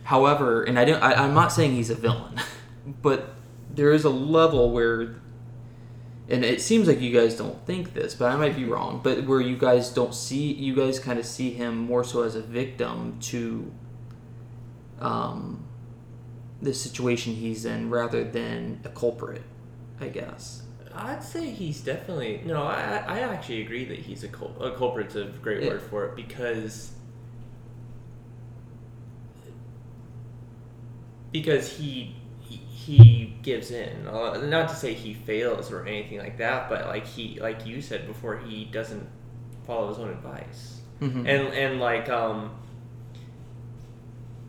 [0.04, 2.40] However, and I don't, I, I'm not saying he's a villain,
[3.02, 3.34] but
[3.74, 5.16] there is a level where,
[6.28, 9.00] and it seems like you guys don't think this, but I might be wrong.
[9.02, 12.36] But where you guys don't see, you guys kind of see him more so as
[12.36, 13.72] a victim to,
[15.00, 15.65] um,
[16.62, 19.42] the situation he's in rather than a culprit,
[20.00, 20.62] I guess.
[20.94, 22.62] I'd say he's definitely no.
[22.62, 25.70] I I actually agree that he's a cul- a culprit's a great Yeah.
[25.70, 26.92] word for it because
[31.32, 34.04] because he he- he gives in.
[34.04, 38.06] Not to say he fails or anything like that, but like he like you said
[38.06, 39.06] before, he doesn't
[39.66, 41.18] follow his own advice, Mhm.
[41.26, 42.52] and and like um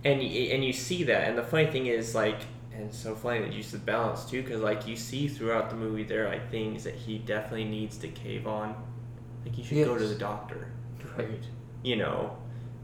[0.03, 2.39] and y- and you see that, and the funny thing is like
[2.73, 6.03] and so funny that you of balance too, because like you see throughout the movie,
[6.03, 8.75] there are like things that he definitely needs to cave on.
[9.45, 10.71] Like he should go to the doctor,
[11.17, 11.43] Right.
[11.83, 12.37] you know,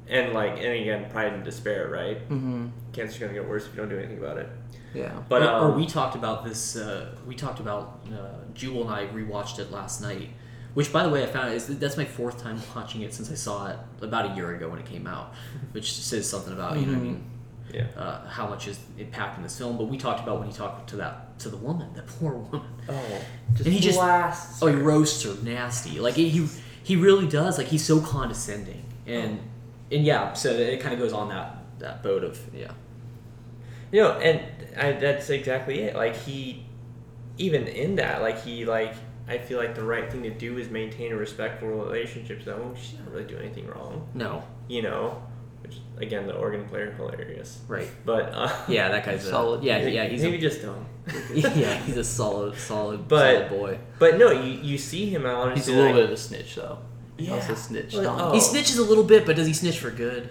[0.07, 2.17] and like and again, pride and despair, right?
[2.29, 2.67] Mm-hmm.
[2.91, 4.49] Cancer's gonna get worse if you don't do anything about it.
[4.95, 5.11] Yeah.
[5.29, 6.75] But or, um, or we talked about this.
[6.75, 10.29] Uh, we talked about uh, Jubal and I rewatched it last night.
[10.73, 13.35] Which, by the way, I found is that's my fourth time watching it since I
[13.35, 15.33] saw it about a year ago when it came out,
[15.71, 17.03] which says something about you know what I Mhm.
[17.03, 17.23] mean
[17.71, 17.85] yeah.
[17.97, 19.77] uh, how much is impacting this film.
[19.77, 22.67] But we talked about when he talked to that to the woman, that poor woman.
[22.89, 23.21] Oh,
[23.57, 24.61] And he just- blasts.
[24.63, 25.99] Oh, he roasts her nasty.
[25.99, 26.47] Like he
[26.83, 27.57] he really does.
[27.59, 29.39] Like he's so condescending, and
[29.91, 30.33] and yeah.
[30.33, 32.71] So it kind of goes on that that boat of yeah.
[33.91, 34.41] You know, and
[34.75, 35.95] I, that's exactly it.
[35.95, 36.65] Like he,
[37.37, 38.95] even in that, like he like
[39.27, 42.43] I feel like the right thing to do is maintain a respectful relationship.
[42.43, 45.23] So she's not really doing anything wrong, No, you know.
[45.61, 47.89] Which again, the organ player hilarious, right.
[48.05, 49.61] but uh, Yeah, that guy's Solid.
[49.61, 50.05] A, yeah, yeah.
[50.07, 50.85] He's maybe a, just dumb.
[51.33, 53.79] yeah, he's a solid, solid, But- solid boy.
[53.97, 55.55] But no, you you see him out.
[55.55, 56.79] He's a little like, bit of a snitch, though.
[57.17, 57.35] He Yeah.
[57.35, 58.21] also snitched Well, on.
[58.21, 58.33] oh.
[58.33, 60.29] He snitches a little bit, but does he snitch for good?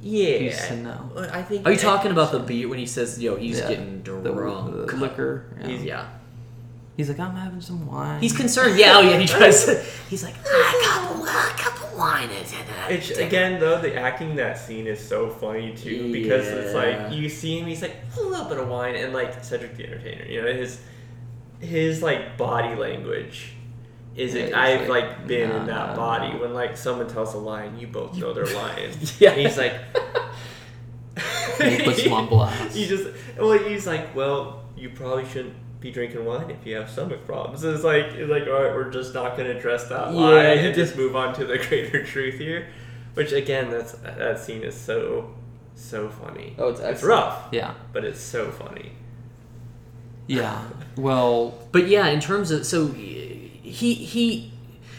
[0.00, 1.10] Yeah, He's no.
[1.32, 1.66] I think.
[1.66, 3.68] Are you talking about the beer when he says, "Yo, he's Yeah.
[3.70, 4.22] getting drunk"?
[4.24, 5.46] the liquor.
[5.60, 5.66] Yeah.
[5.66, 5.82] He's-
[6.96, 8.20] He's, like, I'm having some wine.
[8.20, 8.78] he's concerned.
[8.78, 9.64] Yeah, oh yeah, he tries.
[9.64, 9.74] To,
[10.10, 14.30] he's like, "Ah, a couple, a couple wine." and- and- It's, again, though, the acting
[14.30, 17.96] in that scene is so funny too because it's like you see him, he's like
[18.16, 20.80] a little bit of wine, and like Cedric the Entertainer, you know, his
[21.60, 23.54] his like body language
[24.14, 26.76] is Yeah, it, he's I've like, like been in that nah, body nah." when like
[26.76, 28.92] someone tells a lie and you both know they're lying.
[29.18, 29.30] Yeah.
[29.32, 29.74] And he's like.
[31.60, 32.76] he puts him on blast.
[32.76, 35.54] He just well, he's like, well, you probably shouldn't
[35.84, 37.62] be drinking wine if you have stomach problems.
[37.62, 40.54] It's like, it's like, all right, we're just not going to address that lie Yeah,
[40.54, 42.68] he and just move on to the greater truth here.
[43.12, 45.34] Which again, that's that scene is so
[45.74, 46.54] so funny.
[46.58, 47.74] Oh, it's it's rough, Yeah.
[47.92, 48.92] but it's so funny.
[50.26, 50.62] Yeah.
[50.96, 53.60] Well, But yeah, in terms of so he
[53.94, 54.52] he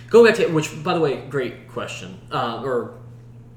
[0.10, 2.96] going back to which by the way, great question uh, or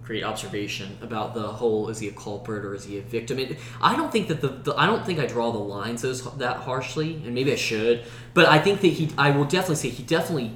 [0.08, 3.38] great observation about the whole is he a culprit or is he a victim?
[3.38, 6.24] It, I don't think that the, the I don't think I draw the lines those
[6.38, 9.90] that harshly, and maybe I should, but I think that he I will definitely say
[9.90, 10.52] he definitely.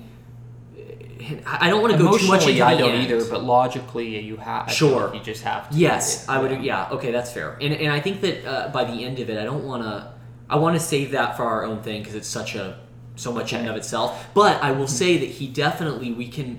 [1.46, 3.04] I don't want to go too much into I don't end.
[3.04, 4.72] either, but logically, you have.
[4.72, 5.14] Sure.
[5.14, 5.76] You just have to.
[5.76, 6.50] Yes, I would.
[6.50, 6.60] Yeah.
[6.62, 7.56] Yeah, okay, that's fair.
[7.60, 10.14] And, and I think that uh, by the end of it, I don't want to.
[10.48, 12.80] I want to save that for our own thing because it's such a
[13.16, 14.28] so much in and of itself.
[14.34, 16.58] But I will say that he definitely we can.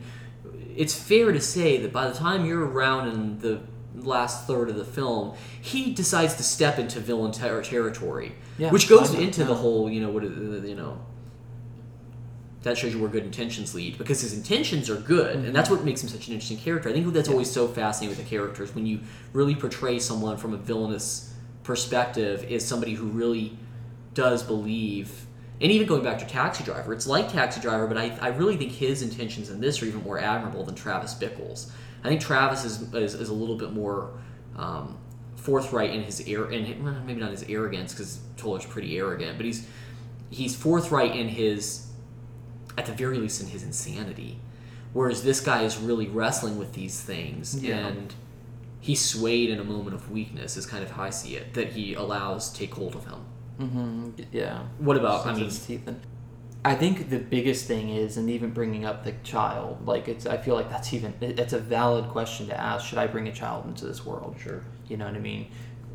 [0.75, 3.61] It's fair to say that by the time you're around in the
[3.95, 8.89] last third of the film, he decides to step into villain ter- territory, Yeah, which
[8.89, 10.99] goes into the whole you know what you know.
[12.63, 15.53] That shows you where good intentions lead because his intentions are good, and mm-hmm.
[15.53, 16.89] that's what makes him such an interesting character.
[16.89, 19.01] I think that's always so fascinating with the characters when you
[19.33, 21.33] really portray someone from a villainous
[21.63, 23.57] perspective is somebody who really
[24.13, 25.25] does believe.
[25.63, 28.57] And even going back to Taxi Driver, it's like Taxi Driver, but I, I really
[28.57, 31.71] think his intentions in this are even more admirable than Travis Bickle's.
[32.03, 34.11] I think Travis is, is, is a little bit more
[34.57, 34.97] um,
[35.37, 39.45] forthright in his air, in well, maybe not his arrogance because Toller's pretty arrogant, but
[39.45, 39.65] he's
[40.29, 41.87] he's forthright in his
[42.77, 44.39] at the very least in his insanity.
[44.91, 47.87] Whereas this guy is really wrestling with these things Yeah.
[47.87, 48.13] and
[48.79, 51.69] he swayed in a moment of weakness is kind of how I see it, that
[51.69, 53.25] he allows take hold of him.
[53.67, 54.63] Hmm Yeah.
[54.79, 55.99] What about I mean it's teeth in-
[56.65, 60.25] I think the biggest thing is, and even bringing up the child, like it's.
[60.25, 61.13] I feel like that's even.
[61.19, 62.85] it- It's a valid question to ask.
[62.85, 64.37] Should I bring a child into this world?
[64.39, 64.63] Sure.
[64.87, 65.47] You know what I mean?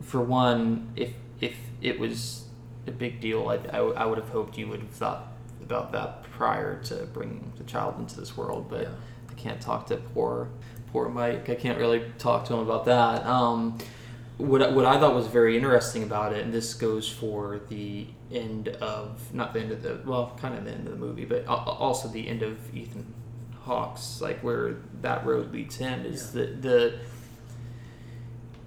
[0.03, 2.45] For one, if if it was
[2.87, 6.23] a big deal, I, I, I would have hoped you would have thought about that
[6.25, 8.67] prior to bringing the child into this world.
[8.69, 8.89] But Yeah.
[9.31, 10.49] I can't talk to poor
[10.93, 11.49] poor Mike.
[11.49, 13.25] I can't really talk to him about that.
[13.25, 13.79] Um,
[14.39, 18.07] what, I- what I thought was very interesting about it, and this goes for the
[18.33, 21.25] end of not the end of the well, kind of the end of the movie,
[21.25, 23.13] but also the end of Ethan
[23.63, 26.99] Hawke's, like where that road leads him, is the the.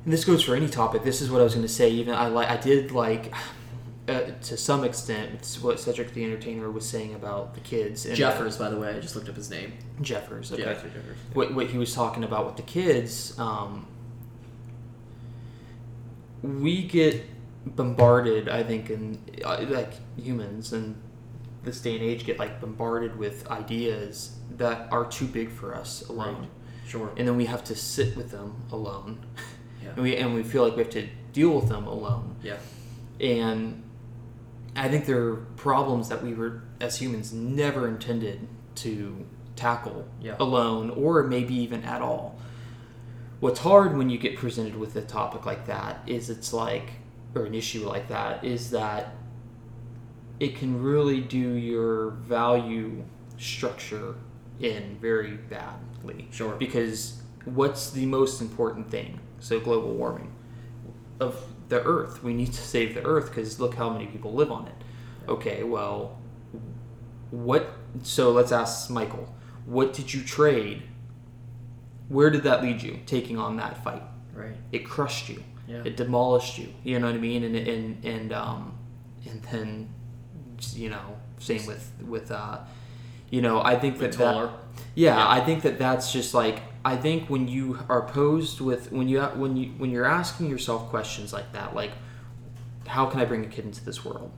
[0.03, 1.03] And this goes for any topic.
[1.03, 1.89] This is what I was going to say.
[1.89, 3.33] Even I like I did like.
[4.09, 8.05] Uh, to some extent, it's what Cedric the Entertainer was saying about the kids.
[8.07, 9.73] And, Jeffers, by the way, I just looked up his name.
[10.01, 10.51] Jeffers.
[10.51, 10.73] Okay Yeah.
[10.73, 10.91] Jeffers-
[11.33, 13.85] what, what he was talking about with the kids, um,
[16.41, 17.23] we get
[17.65, 18.49] bombarded.
[18.49, 20.95] I think, and uh, like humans in
[21.63, 26.01] this day and age, get like bombarded with ideas that are too big for us
[26.09, 26.47] alone,
[26.87, 27.11] Sure.
[27.17, 29.25] and then we have to sit with them alone,
[29.83, 29.89] Yeah.
[29.95, 32.57] and we and we feel like we have to deal with them alone, Yeah.
[33.19, 33.83] and
[34.75, 39.25] I think there are problems that we were as humans never intended to
[39.55, 40.35] tackle Yeah.
[40.39, 42.37] alone or maybe even at all.
[43.41, 46.91] What's hard when you get presented with a topic like that is it's like
[47.33, 49.15] or an issue like that is that
[50.39, 53.03] it can really do your value
[53.39, 54.13] structure
[54.59, 56.27] in very badly.
[56.29, 56.53] Sure.
[56.53, 59.19] Because what's the most important thing?
[59.39, 60.31] So global warming
[61.19, 62.21] of the earth.
[62.21, 64.75] We need to save the earth because look how many people live on it.
[65.27, 66.19] Okay, well,
[67.31, 67.73] what?
[68.03, 69.33] So let's ask Michael.
[69.65, 70.83] What did you trade?
[72.11, 72.99] Where did that lead you?
[73.05, 74.03] Taking on that fight,
[74.35, 74.55] Right.
[74.71, 75.43] it crushed you.
[75.67, 75.81] Yeah.
[75.85, 76.67] It demolished you.
[76.83, 77.43] You know what I mean?
[77.43, 78.73] And and and um,
[79.29, 79.89] and then,
[80.73, 81.05] you know,
[81.39, 82.57] same with with uh,
[83.29, 84.51] you know, I think that With that Toller.
[84.95, 85.29] yeah, Yeah.
[85.29, 89.21] I think that that's just like I think when you are posed with when you
[89.21, 91.91] when you when you're asking yourself questions like that, like
[92.87, 94.31] how can I bring a kid into this world?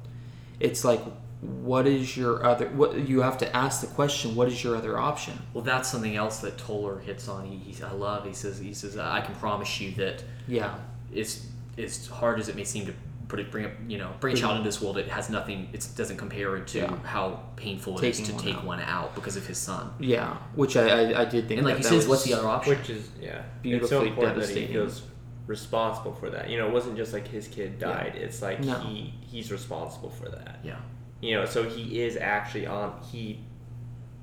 [0.60, 1.02] It's like
[1.44, 4.98] what is your other what you have to ask the question what is your other
[4.98, 7.46] option Well, that's something else that Toller hits on.
[7.46, 8.26] He, he I love.
[8.26, 10.76] He says he says I can promise you that yeah
[11.12, 11.46] it's
[11.78, 12.94] as hard as it may seem to
[13.28, 14.98] put it bring up you know bring a child into this world.
[14.98, 15.68] It has nothing.
[15.74, 16.96] It doesn't compare to Yeah.
[17.04, 18.66] how painful it is Taking to one take out.
[18.66, 19.92] one out because of his son.
[20.00, 22.34] yeah which I I, I did think And like that he that says, what's the
[22.36, 22.78] other option?
[22.78, 24.74] Which is yeah, it's Beautifully so important that he devastating.
[24.74, 25.02] feels
[25.48, 26.50] responsible for that.
[26.50, 27.88] You know, it wasn't just like his kid Yeah.
[27.88, 28.14] died.
[28.16, 28.76] It's like No.
[28.80, 30.60] he he's responsible for that.
[30.64, 30.78] yeah.
[31.24, 33.00] You know, so he is actually on.
[33.10, 33.40] He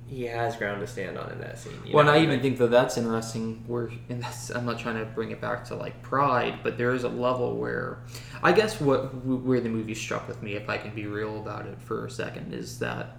[0.07, 1.73] he has ground to stand on in that scene.
[1.87, 3.65] you well, know, and I even think that that's interesting.
[3.67, 6.93] Where and that's I'm not trying to bring it back to like pride, but there
[6.93, 8.03] is a level where
[8.43, 11.65] I guess what where the movie struck with me, if I can be real about
[11.65, 13.17] it for a second, is that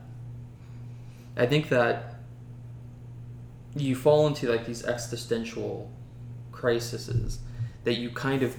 [1.35, 2.17] I think that
[3.75, 5.91] you fall into like these existential
[6.51, 7.39] crises
[7.83, 8.55] that you kind of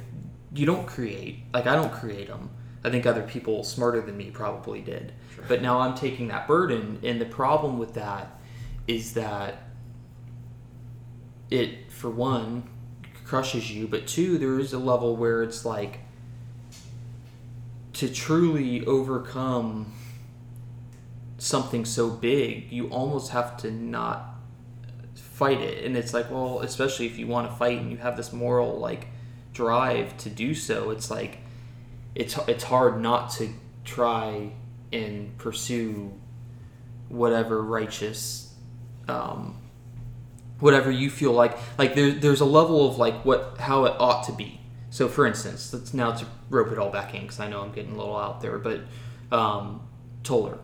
[0.53, 1.45] you don't create.
[1.55, 2.51] Like I don't create them.
[2.85, 5.13] I think other people smarter than me probably did.
[5.35, 5.45] Sure.
[5.49, 8.41] But now I'm taking that burden, and the problem with that
[8.89, 9.63] is that
[11.51, 12.69] it, for one,
[13.25, 16.01] crushes you, but two, there is a level where it's like
[17.95, 19.93] to truly overcome
[21.39, 24.37] something so big, you almost have to not
[25.15, 25.85] fight it.
[25.85, 28.79] And it's like, well, especially if you want to fight and you have this moral
[28.79, 29.09] like
[29.53, 31.39] drive to do so, it's like
[32.15, 33.49] it's it's hard not to
[33.85, 34.53] try
[34.93, 36.13] and pursue
[37.09, 38.55] whatever righteous
[39.09, 39.59] um,
[40.61, 44.25] whatever you feel like like there, there's a level of like what how it ought
[44.25, 44.61] to be.
[44.91, 47.73] So for instance let's now to rope it all back in because i know i'm
[47.73, 48.81] getting a little out there but
[49.31, 49.89] um,
[50.23, 50.59] toller.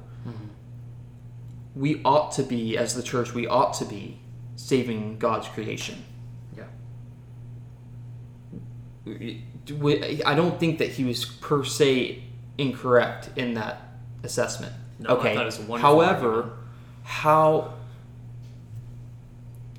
[1.75, 4.21] We ought to be as the church we ought to be
[4.57, 6.05] saving god's creation.
[6.57, 6.65] Yeah.
[9.71, 12.23] I don't think that he was per se
[12.57, 13.83] incorrect in that
[14.23, 14.73] assessment.
[14.99, 15.35] No, I okay.
[15.35, 16.53] thought it was a wonderful However, argument.
[17.05, 17.75] how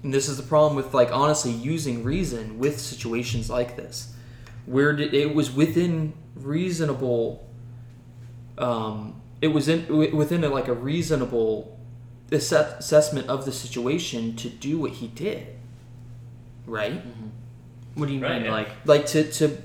[0.03, 4.13] and this is the problem with like honestly using reason with situations like this,
[4.65, 7.45] where did, it was within reasonable.
[8.57, 11.77] Um, it was in within a, like a reasonable
[12.31, 15.47] assess- assessment of the situation to do what he did.
[16.65, 17.01] Right.
[17.95, 18.45] What do you Right, mean?
[18.45, 18.51] yeah.
[18.51, 19.57] Like like to to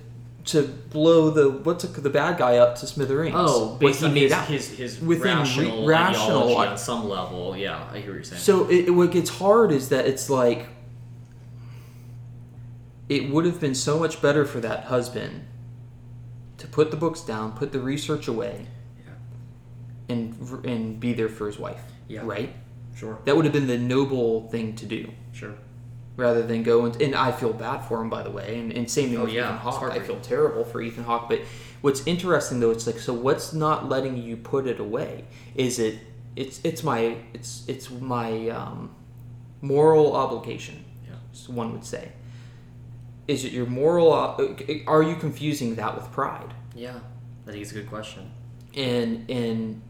[0.47, 3.35] to blow the what's the bad guy up to smithereens.
[3.39, 4.47] oh, based he on made his, out.
[4.47, 7.57] his his Within rational, rational, on some level.
[7.57, 8.43] Yeah, I hear what you're saying.
[8.43, 10.69] So it, it, what gets hard is that it's like
[13.09, 15.47] it would have been so much better for that husband
[16.59, 18.67] to put the books down, put the research away,
[18.99, 19.13] Yeah.
[20.15, 21.83] and and be there for his wife.
[22.09, 22.21] Yeah.
[22.25, 22.55] Right.
[22.97, 25.11] sure, That would have been the noble thing to do.
[25.33, 25.55] sure.
[26.17, 28.89] Rather than go and, and I feel bad for him by the way and, and
[28.91, 29.83] same thing Oh, with yeah, Ethan Hawke.
[29.93, 31.41] I feel terrible for Ethan Hawke but
[31.81, 35.25] what's interesting though it's like so what's not letting you put it away?
[35.57, 35.99] Is it
[36.37, 38.95] it's it's my it's it's my um,
[39.61, 41.15] moral obligation Yeah.
[41.55, 42.13] one would say.
[43.27, 46.53] Is it your moral are you confusing that with pride?
[46.77, 46.99] Yeah,
[47.47, 48.31] I think it's a good question.
[48.77, 49.81] and and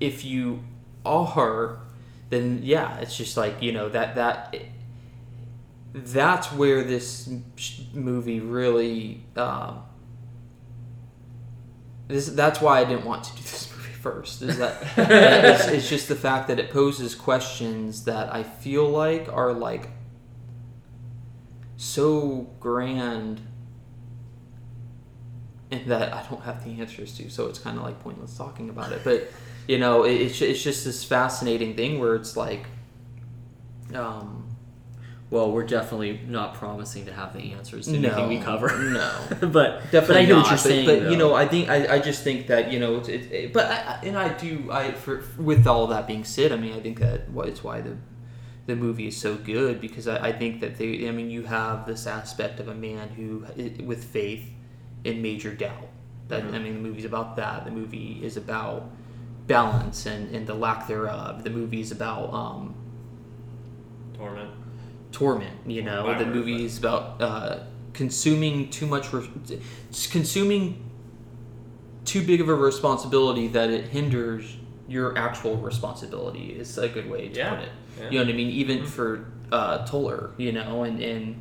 [0.00, 0.62] if you
[1.04, 1.80] are
[2.30, 4.54] then yeah it's just like you know that that
[6.06, 7.30] that's where this
[7.92, 9.82] movie really um,
[12.08, 15.88] this that's why I didn't want to do this movie first is that it's, it's
[15.88, 19.90] just the fact that it poses questions that I feel like are like
[21.76, 23.40] so grand
[25.70, 28.70] and that I don't have the answers to, so it's kind of like pointless talking
[28.70, 29.02] about it.
[29.04, 29.28] But
[29.66, 32.66] you know, it, it's it's just this fascinating thing where it's like,
[33.94, 34.47] um,
[35.30, 38.68] Well, we're definitely not promising to have the answers to no, anything we cover.
[38.78, 39.12] no,
[39.48, 40.42] but definitely but I hear not.
[40.42, 40.86] what you're but, saying.
[40.86, 41.10] but though.
[41.10, 43.66] you know, I think I, I just think that you know, it's, it, it, but
[43.66, 46.80] I, I- and I do I for with all that being said, I mean, I
[46.80, 47.96] think that what it's why the
[48.66, 51.86] the movie is so good because I, I think that they I mean you have
[51.86, 53.44] this aspect of a man who
[53.84, 54.48] with faith
[55.04, 55.88] in major doubt.
[56.28, 56.54] That Mhm.
[56.54, 57.64] I mean, the movie's about that.
[57.66, 58.90] The movie is about
[59.46, 61.44] balance and, and the lack thereof.
[61.44, 62.74] The movie is about um,
[64.16, 64.50] Torment.
[65.18, 65.56] Torment.
[65.66, 67.58] You know, By the word, movie but- is about uh,
[67.92, 69.28] consuming too much, re-
[70.10, 70.84] consuming
[72.04, 74.56] too big of a responsibility that it hinders
[74.88, 76.52] your actual responsibility.
[76.58, 77.50] Is a good way to Yeah.
[77.54, 77.68] put it.
[77.98, 78.04] Yeah.
[78.10, 78.50] You know what I mean?
[78.50, 78.86] Even Mhm.
[78.86, 81.36] for uh, Toller, you know, and and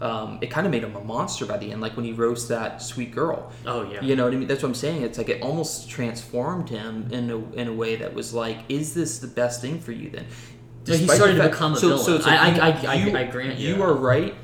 [0.00, 1.80] um, it kind of made him a monster by the end.
[1.80, 3.52] Like when he roasts that sweet girl.
[3.64, 4.02] Oh yeah.
[4.02, 4.48] You know what I mean?
[4.48, 5.02] That's what I'm saying.
[5.02, 8.94] It's like it almost transformed him in a in a way that was like, is
[8.94, 10.26] this the best thing for you then?
[10.86, 12.22] No, he started the to become a so, villain.
[12.22, 14.34] So I- you- I- I- I- you- I grant you You are right.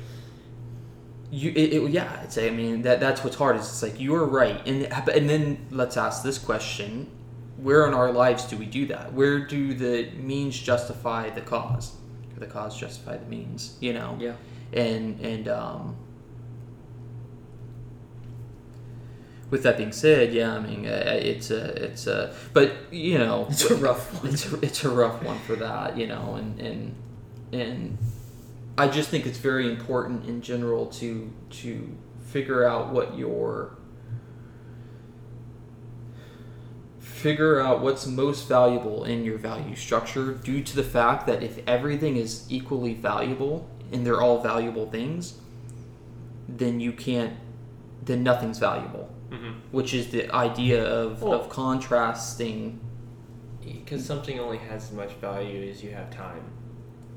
[1.31, 2.37] You, it, it, yeah, it's.
[2.37, 3.55] I mean, that that's what's hard.
[3.57, 7.07] Is it's like you are right, and and then let's ask this question:
[7.57, 9.13] Where in our lives do we do that?
[9.13, 11.91] Where do the means justify the cause,
[12.35, 13.75] or the cause justify the means?
[13.79, 14.17] You know.
[14.19, 14.33] Yeah.
[14.73, 15.95] And and um.
[19.49, 23.47] With that being said, yeah, I mean, uh, it's a, it's a, but you know,
[23.49, 24.33] It's a rough one.
[24.33, 26.95] it's a, it's a rough one for that, you know, and and
[27.51, 27.97] and
[28.77, 31.97] I just think it's very important in general to to
[32.29, 33.75] figure out what your
[36.99, 41.59] figure out what's most valuable in your value structure due to the fact that if
[41.67, 45.33] everything is equally valuable and they're all valuable things
[46.47, 47.33] then you can't
[48.01, 49.51] then nothing's valuable Mm-hmm.
[49.71, 52.79] which is the idea of, Well- of contrasting
[53.63, 56.43] Because something only has as much value as you have time.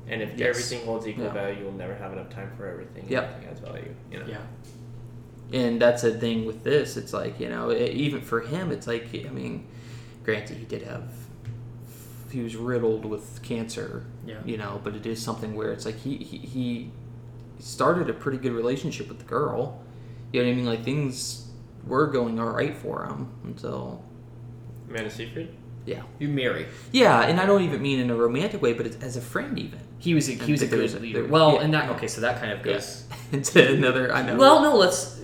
[0.07, 0.49] And if Yes.
[0.49, 1.33] everything holds equal Yeah.
[1.33, 3.03] value, you'll never have enough time for everything.
[3.03, 3.23] and Yep.
[3.23, 3.95] Everything has value.
[4.11, 4.25] You know.
[4.27, 4.37] Yeah.
[5.51, 8.87] and that's a thing with this it's like you know it, even for him it's
[8.87, 9.67] like i mean
[10.23, 11.03] granted he did have
[12.31, 14.37] he was riddled with cancer Yeah.
[14.45, 16.91] you know but it is something where it's like he he, he
[17.59, 19.83] started a pretty good relationship with the girl
[20.31, 21.42] you know what i mean like things
[21.85, 24.03] were going all right for him until
[24.89, 25.49] Amanda Seyfried.
[25.85, 26.67] yeah You marry.
[26.91, 29.79] yeah and i don't even mean in a romantic way but as a friend even
[29.99, 31.21] He was a, he was a good leader.
[31.23, 31.61] there- Well, yeah.
[31.61, 33.05] and that okay, so that kind of goes.
[33.31, 35.19] into another i know Well, no, let's.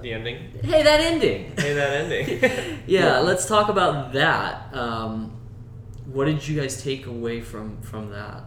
[0.00, 0.36] The ending.
[0.62, 1.54] Hey, that ending.
[1.56, 2.28] Hey, that ending.
[2.86, 3.18] yeah, Yeah.
[3.20, 4.74] let's talk about that.
[4.74, 5.32] Um,
[6.12, 8.42] what did you guys take away from from that?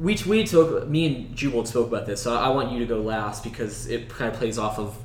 [0.00, 0.88] We we spoke.
[0.88, 4.08] Me and Jubal spoke about this, so I want you to go last because it
[4.08, 4.96] kind of plays off of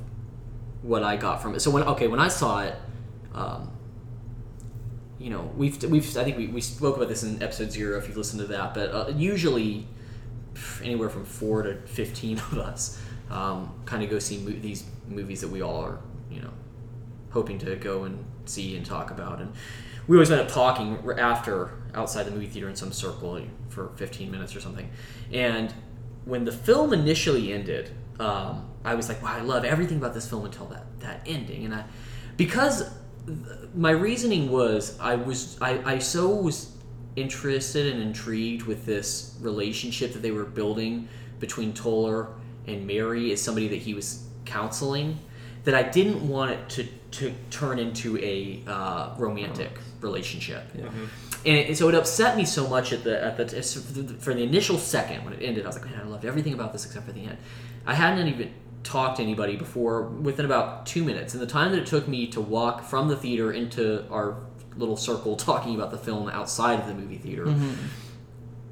[0.84, 1.60] what I got from it.
[1.60, 2.76] So when okay, when I saw it,
[3.34, 3.70] um,
[5.18, 8.06] you know, we've we've I think we, we spoke about this in episode zero if
[8.06, 9.88] you've listened to that, but uh, usually
[10.82, 15.40] anywhere from four to fifteen of us um, kind of go see mo- these movies
[15.40, 15.98] that we all are,
[16.30, 16.52] you know,
[17.30, 19.40] hoping to go and see and talk about.
[19.40, 19.54] And
[20.06, 24.30] we always end up talking after outside the movie theater in some circle for 15
[24.30, 24.90] minutes or something.
[25.32, 25.72] And
[26.26, 27.90] when the film initially ended,
[28.20, 31.64] um, I was like, wow, I love everything about this film until that, that ending.
[31.64, 31.84] And I,
[32.36, 32.88] because
[33.26, 33.38] th-
[33.74, 36.72] my reasoning was, I was, I, I so was
[37.16, 41.08] interested and intrigued with this relationship that they were building
[41.40, 42.28] between Toller
[42.66, 45.18] and Mary as somebody that he was counseling
[45.64, 50.64] that I didn't want it to, to turn into a uh, romantic relationship.
[51.46, 54.78] And it, so it upset me so much at the at the for the initial
[54.78, 55.64] second when it ended.
[55.64, 57.36] I was like, man, I loved everything about this except for the end.
[57.86, 61.80] I hadn't even talked to anybody before within about two minutes, and the time that
[61.80, 64.36] it took me to walk from the theater into our
[64.76, 67.54] little circle talking about the film outside of the movie theater,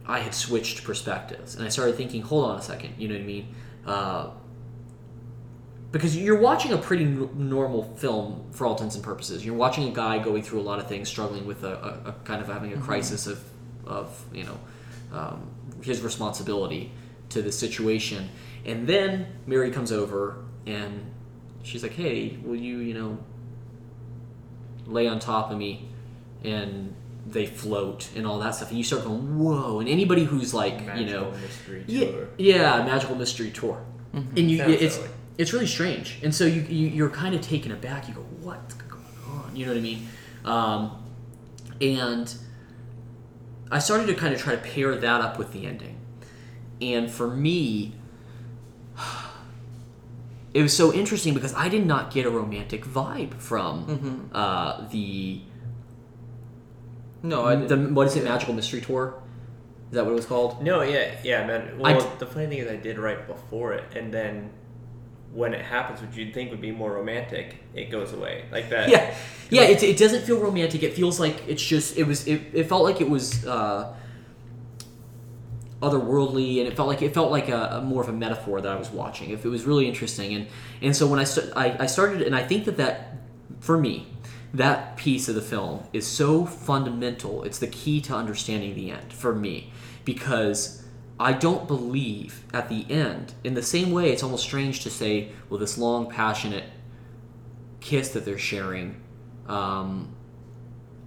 [0.07, 3.23] I had switched perspectives, and I started thinking, hold on a second, you know what
[3.23, 3.55] I mean?
[3.87, 4.31] Uh,
[5.93, 9.45] because you're watching a pretty n- normal film for all intents and purposes.
[9.45, 12.13] You're watching a guy going through a lot of things, struggling with a, a, a
[12.25, 13.45] kind of having a crisis of,
[13.85, 14.59] of you know,
[15.13, 15.51] um,
[15.83, 16.93] his responsibility
[17.29, 18.31] to the situation.
[18.65, 21.11] And then Mary comes over and
[21.63, 23.19] she's like, "Hey, will you, you know,
[24.87, 25.89] lay on top of me?"
[26.45, 26.95] And
[27.27, 28.69] they float and all that stuff.
[28.71, 32.29] And you start going, "Whoa!" And anybody who's like, Magical you know, mystery yeah, tour.
[32.39, 33.83] yeah, magical mystery tour,
[34.13, 35.09] and you, Sounds it's silly.
[35.39, 38.09] it's really strange, and so you, you you're kind of taken aback.
[38.09, 40.09] You go, "What's going on?" You know what I mean?
[40.45, 41.05] Um,
[41.81, 42.35] and
[43.71, 45.99] I started to kind of try to pair that up with the ending,
[46.81, 47.95] and for me,
[50.55, 54.37] it was so interesting because I did not get a romantic vibe from Mhm.
[54.37, 55.41] uh, the
[57.23, 57.95] No, I the didn't.
[57.95, 59.15] what is it, magical mystery tour?
[59.91, 60.63] Is that what it was called?
[60.63, 61.79] No, yeah, yeah, man.
[61.79, 64.51] Well, d- the funny thing is, I did right before it, and then
[65.33, 68.89] when it happens, which you'd think would be more romantic, it goes away like that.
[68.91, 69.15] yeah
[69.51, 72.65] yeah it, it doesn't feel romantic it feels like it's just it was it, it
[72.69, 73.95] felt like it was uh
[75.83, 78.71] otherworldly, and it felt like it felt like a, a more of a metaphor that
[78.71, 79.31] I was watching.
[79.31, 80.47] If it was really interesting, and
[80.81, 83.17] and so when I st- I, I started, and I think that that
[83.61, 84.07] for me,
[84.55, 87.43] that piece of the film is so fundamental.
[87.43, 89.73] It's the key to understanding the end for me,
[90.05, 90.85] because
[91.19, 93.35] I don't believe at the end.
[93.45, 96.65] In the same way, it's almost strange to say, well, this long, passionate
[97.81, 99.01] kiss that they're sharing
[99.49, 100.15] um,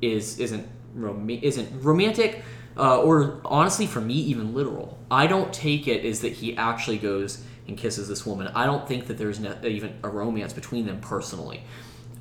[0.01, 2.43] is isn't rom- isn't romantic
[2.77, 4.97] uh, or honestly for me even literal.
[5.09, 8.47] I don't take it is that he actually goes and kisses this woman.
[8.53, 11.63] I don't think that there's ne- even a romance between them personally.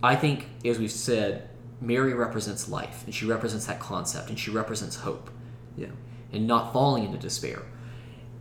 [0.03, 1.49] I think as we've said
[1.81, 5.31] mary represents life and she represents that concept and she represents hope.
[5.77, 5.89] Yeah.
[6.33, 7.63] and not falling into despair.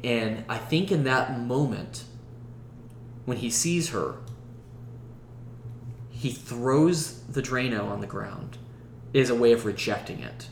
[0.03, 2.03] And i think in that moment
[3.25, 4.17] when he sees her
[6.09, 8.57] he throws the drano on the ground
[9.13, 10.47] is a way of rejecting it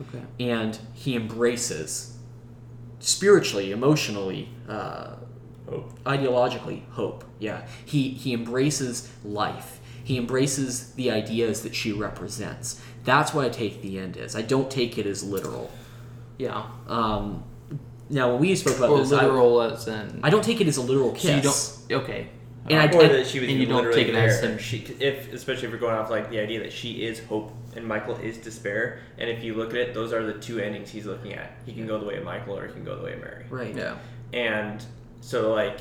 [0.00, 0.22] Okay.
[0.40, 2.16] and he embraces
[3.00, 5.14] spiritually emotionally uh,
[5.68, 5.98] Hope.
[6.04, 13.34] ideologically hope yeah he he embraces life he embraces the ideas that she represents that's
[13.34, 15.70] what i take the end as i don't take it as literal
[16.38, 16.64] Yeah.
[16.88, 17.44] um,
[18.08, 19.26] now when we spoke about Or this I-
[19.72, 20.20] as in.
[20.22, 22.02] I, don't take it as a literal kiss So you don't.
[22.04, 22.28] Okay.
[22.70, 24.28] And I- or I- that she was and you even don't literally take it there.
[24.28, 27.20] as him- She, if especially if we're going off like the idea that she is
[27.24, 30.58] hope and Michael is despair, and if you look at it, those are the two
[30.58, 31.52] endings he's looking at.
[31.66, 33.44] He can go the way of Michael, or he can go the way of Mary.
[33.50, 33.96] right Yeah.
[34.32, 34.82] And
[35.20, 35.78] so like,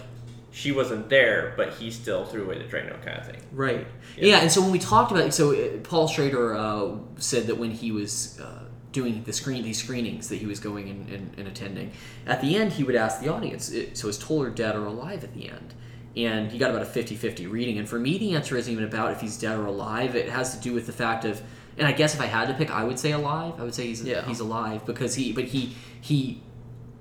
[0.51, 3.37] she wasn't there, but he still threw away the Drano kind of thing.
[3.51, 3.85] Right.
[4.17, 4.25] Yeah.
[4.27, 4.37] Yeah.
[4.39, 7.71] and so when we talked about it, so uh, Paul Schrader uh, said that when
[7.71, 11.47] he was uh, doing the screen these screenings that he was going and, and, and
[11.47, 11.91] attending,
[12.25, 15.23] at the end he would ask the audience, it, so is Toller dead or alive
[15.23, 15.73] at the end?
[16.17, 17.77] And he got about a 50-50 reading.
[17.77, 20.15] And for me, the answer isn't even about if he's dead or alive.
[20.15, 21.39] It has to do with the fact of,
[21.77, 23.53] and I guess if I had to pick, I would say alive.
[23.59, 24.25] I would say he's Yeah.
[24.25, 26.41] he's alive because he, but he he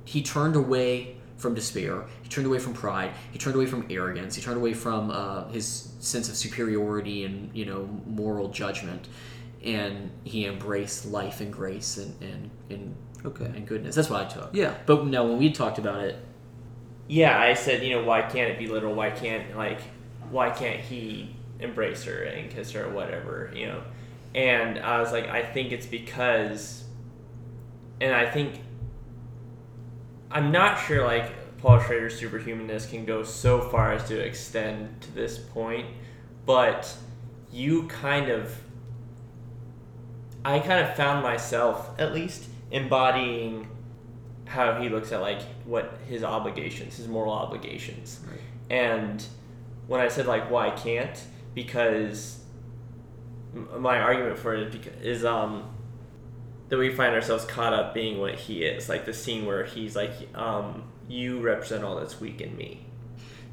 [0.04, 2.04] he turned away from despair.
[2.22, 3.12] He turned away from pride.
[3.32, 4.34] He turned away from arrogance.
[4.34, 9.08] He turned away from uh, his sense of superiority and you know moral judgment,
[9.64, 12.94] and he embraced life and grace and and and,
[13.24, 13.46] Okay.
[13.46, 13.94] and goodness.
[13.94, 14.50] That's what I took.
[14.54, 14.74] Yeah.
[14.84, 16.16] But no, when we talked about it,
[17.08, 18.94] Yeah, I said, you know, why can't it be literal?
[18.94, 19.80] Why can't like,
[20.30, 23.82] why can't he embrace her and kiss her or whatever, you know?
[24.34, 26.84] And I was like, I think it's because,
[28.00, 28.60] and I think,
[30.30, 35.14] I'm not sure like Paul Schrader's superhumanness can go so far as to extend to
[35.14, 35.86] this point,
[36.44, 36.94] but
[37.52, 38.54] you kind of,
[40.44, 43.68] I kind of found myself at least embodying
[44.56, 48.20] how he looks at like what his obligations, his moral obligations.
[48.28, 48.40] Right.
[48.70, 49.24] And
[49.86, 51.18] when I said like why can't,
[51.54, 52.40] because
[53.54, 55.70] m- my argument for it is um
[56.68, 59.94] that we find ourselves caught up being what he is, like the scene where he's
[59.94, 62.84] like, um, you represent all that's weak in me.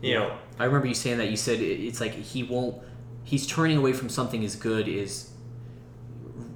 [0.02, 1.30] You know, I remember you saying that.
[1.30, 2.82] You said it's like he won't.
[3.24, 5.30] He's turning away from something as good as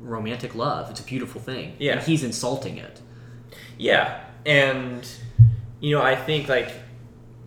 [0.01, 0.89] romantic love.
[0.89, 1.75] It's a beautiful thing.
[1.79, 1.93] Yeah.
[1.93, 2.99] And he's insulting it.
[3.77, 5.07] Yeah, and
[5.79, 6.71] you know, I think like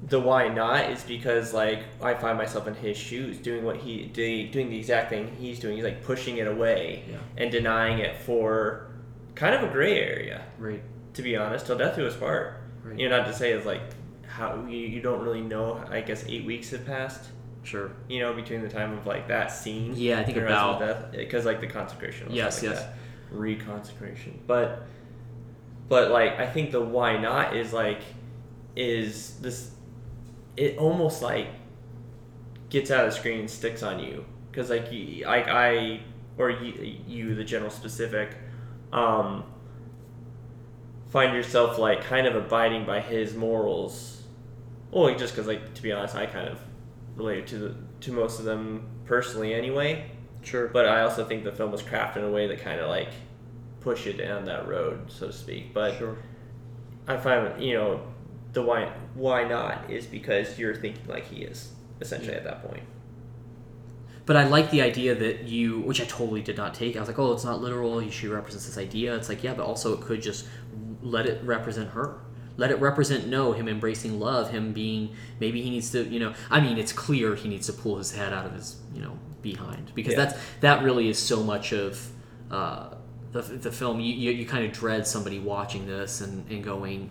[0.06, 4.04] the why not is because like I find myself in his shoes, doing what he
[4.06, 5.74] did, doing the exact thing he's doing.
[5.76, 7.16] He's like pushing it away Yeah.
[7.36, 8.86] and denying it for
[9.34, 10.82] kind of a gray area, Right.
[11.14, 12.60] to be honest, till death do us part.
[12.84, 12.98] Right.
[12.98, 13.82] You know, not to say it's like
[14.26, 15.82] how you, you don't really know.
[15.90, 17.28] I guess eight weeks have passed.
[17.62, 17.90] Sure.
[18.08, 19.92] You know, between the time of like that scene.
[19.96, 22.28] Yeah, I think about- death because like the consecration.
[22.30, 22.82] Yes, like yes.
[22.82, 22.94] that.
[23.34, 24.86] Reconsecration, but
[25.90, 28.00] but like I think the why not is like
[28.76, 29.72] is this
[30.56, 31.48] it almost like
[32.70, 34.24] gets out of the screen and sticks on you.
[34.50, 36.00] Because like you, like I
[36.38, 38.36] or you, you the general specific
[38.92, 39.44] um
[41.08, 44.22] find yourself like kind of abiding by his morals.
[44.92, 46.60] Well like, just because like to be honest I kind of
[47.16, 50.08] related to the to most of them personally anyway.
[50.42, 50.68] Sure.
[50.68, 53.10] but I also think the film was crafted in a way that kind of like
[53.80, 55.72] push you down that road, so to speak.
[55.74, 56.16] But Sure.
[57.08, 58.00] I find you know
[58.52, 62.82] the why why not is because you're thinking like he is essentially at that point.
[64.26, 66.94] But I like the idea that you, which I totally did not take.
[66.96, 68.08] I was like, oh, it's not literal.
[68.10, 69.16] She represents this idea.
[69.16, 70.46] It's like, yeah, but also it could just
[71.02, 72.20] let it represent her.
[72.56, 76.34] Let it represent no him embracing love, him being maybe he needs to, you know.
[76.50, 79.18] I mean, it's clear he needs to pull his head out of his, you know,
[79.42, 80.26] behind because Yeah.
[80.26, 82.06] that's that really is so much of
[82.52, 82.90] uh,
[83.32, 84.00] the the film.
[84.00, 87.10] You, you you kind of dread somebody watching this and and going.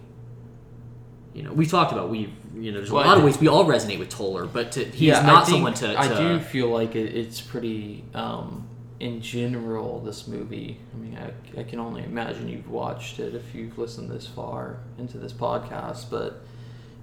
[1.33, 2.33] You know, we've talked about we.
[2.55, 4.83] You know, there's a Well, lot of ways we all resonate with Toller, but to,
[4.83, 5.99] he's Yeah, not someone to, to.
[5.99, 8.67] I do feel like it, it's pretty um,
[8.99, 10.79] in general, this movie.
[10.93, 14.79] I mean, I, I can only imagine you've watched it if you've listened this far
[14.97, 16.41] into this podcast, but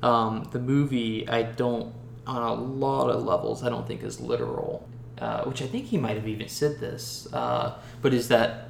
[0.07, 1.95] um, the movie, I don't,
[2.27, 4.89] on a lot of levels, I don't think is literal.
[5.19, 8.66] Uh, which I think he might have even said this, uh, but is that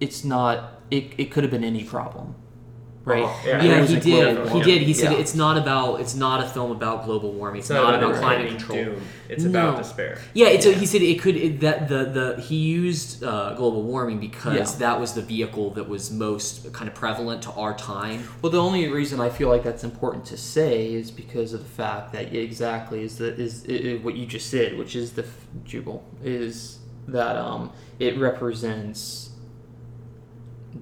[0.00, 0.72] it's not.
[0.90, 2.36] It, it could have been any problem,
[3.04, 3.24] right?
[3.24, 3.62] Oh, yeah.
[3.62, 4.48] Yeah, it was he did.
[4.50, 4.82] He did.
[4.82, 5.18] He said Yeah.
[5.18, 6.00] it's not about.
[6.00, 7.58] It's not a film about global warming.
[7.58, 8.84] It's, It's not, about climate control.
[8.84, 9.02] doom.
[9.28, 10.18] It's about despair.
[10.32, 12.04] Yeah, it's a, he said it could it, that the
[12.36, 14.78] the he used uh, global warming because Yeah.
[14.86, 18.22] that was the vehicle that was most kind of prevalent to our time.
[18.42, 21.68] Well, the only reason I feel like that's important to say is because of the
[21.82, 23.64] fact that exactly is that is
[24.04, 26.78] what you just said, which is the f- jubal is
[27.08, 29.25] that um, it represents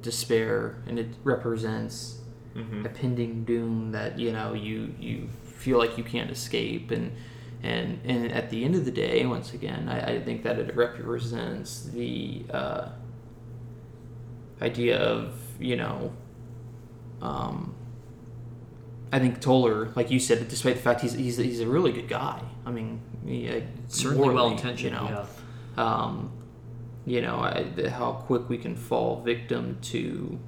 [0.05, 2.21] despair and it represents
[2.57, 2.87] Mm-hmm.
[2.87, 7.11] a pending doom that you know you you feel like you can't escape and
[7.65, 10.77] and and at the end of the day once again i, I think that it
[10.77, 12.91] represents the uh,
[14.63, 16.13] idea of you know
[17.21, 17.75] um,
[19.13, 22.09] I think Toller, like you said, despite the fact he's he's, he's a really good
[22.09, 22.41] guy.
[22.67, 24.93] I mean, he, uh, Certainly well intentioned.
[24.93, 25.27] You know,
[25.77, 25.83] yeah.
[25.83, 26.31] um,
[27.07, 30.39] you know I, the, how quick we can fall victim to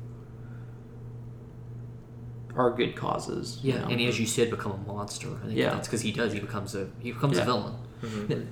[2.55, 3.59] our good causes.
[3.63, 3.89] you Yeah, know?
[3.89, 5.29] and as you said, become a monster.
[5.43, 5.71] I think Yeah.
[5.75, 6.33] that's because he does.
[6.33, 7.43] He becomes a he becomes Yeah.
[7.43, 8.49] a villain.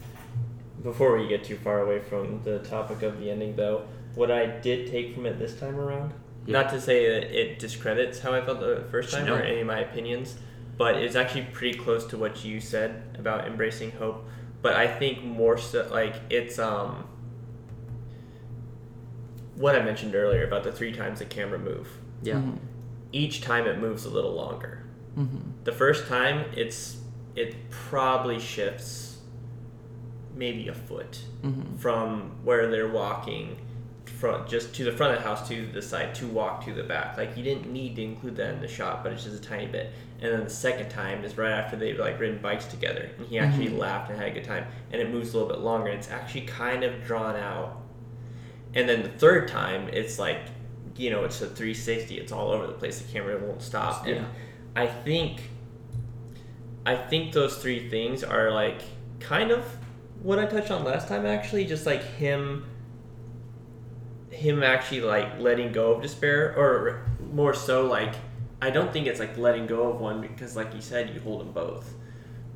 [0.83, 3.83] Before we get too far away from the topic of the ending, though,
[4.15, 6.13] what I did take from it this time around,
[6.45, 6.61] Yeah.
[6.61, 9.37] not to say that it discredits how I felt the first time No.
[9.37, 10.37] or any of my opinions,
[10.77, 14.27] but it's actually pretty close to what you said about embracing hope.
[14.61, 17.05] But I think more so, like it's um,
[19.57, 21.89] what I mentioned earlier about the three times the camera move.
[22.23, 22.35] Yeah.
[22.37, 22.59] Mhm.
[23.13, 24.85] Each time it moves a little longer.
[25.17, 25.53] Mhm.
[25.65, 26.97] The first time it's
[27.37, 29.19] it probably shifts
[30.37, 31.79] maybe a foot Mhm.
[31.79, 33.57] from where they're walking
[34.05, 36.83] from just to the front of the house to the side to walk to the
[36.83, 37.17] back.
[37.17, 39.67] Like you didn't need to include that in the shot, but it's just a tiny
[39.67, 39.91] bit.
[40.21, 43.39] And then the second time is right after they've like ridden bikes together, and he
[43.39, 43.79] actually Mhm.
[43.79, 45.91] laughed and had a good time, and it moves a little bit longer.
[45.91, 47.81] It's actually kind of drawn out.
[48.75, 50.41] And then the third time, it's like,
[50.97, 52.19] you know, it's a 360.
[52.19, 53.01] It's all over the place.
[53.01, 54.07] The camera won't stop.
[54.07, 54.25] And Yeah.
[54.77, 55.43] I think,
[56.85, 58.83] I think those three things are like
[59.21, 59.65] kind of
[60.23, 61.25] what I touched on last time.
[61.27, 62.67] Actually, just like him,
[64.31, 68.15] him actually like letting go of despair, or more so like
[68.61, 71.41] I don't think it's like letting go of one because, like you said, you hold
[71.43, 71.95] them both.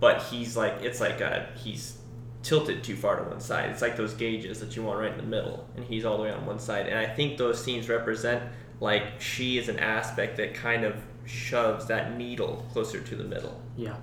[0.00, 1.98] But he's like it's like a, he's
[2.42, 3.70] tilted too far to one side.
[3.70, 6.22] It's like those gauges that you want right in the middle, and he's all the
[6.24, 6.86] way on one side.
[6.86, 8.42] And I think those scenes represent
[8.80, 13.60] like she is an aspect that kind of shoves that needle closer to the middle.
[13.76, 13.96] Yeah.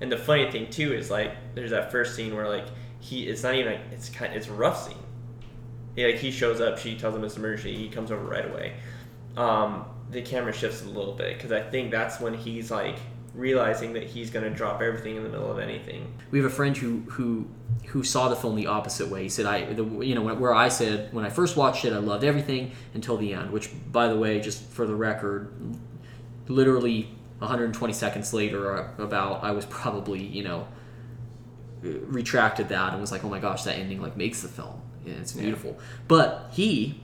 [0.00, 2.66] And the funny thing too is like there's that first scene where like
[3.00, 4.96] he it's not even like it's kind it's a rough scene.
[5.94, 8.74] He, like he shows up, she tells him it's emergency, he comes over right away.
[9.36, 12.96] Um, the camera shifts a little bit because I think that's when he's like
[13.34, 16.12] realizing that he's gonna drop everything in the middle of anything.
[16.30, 17.46] We have a friend who who
[17.86, 19.24] who saw the film the opposite way.
[19.24, 21.98] He said, "I, the, you know, where I said when I first watched it, I
[21.98, 25.52] loved everything until the end." Which, by the way, just for the record,
[26.48, 27.08] literally
[27.38, 30.68] 120 seconds later, uh, about I was probably you know
[31.82, 34.80] retracted that and was like, "Oh my gosh, that ending like makes the film.
[35.06, 37.01] Yeah, it's beautiful." But he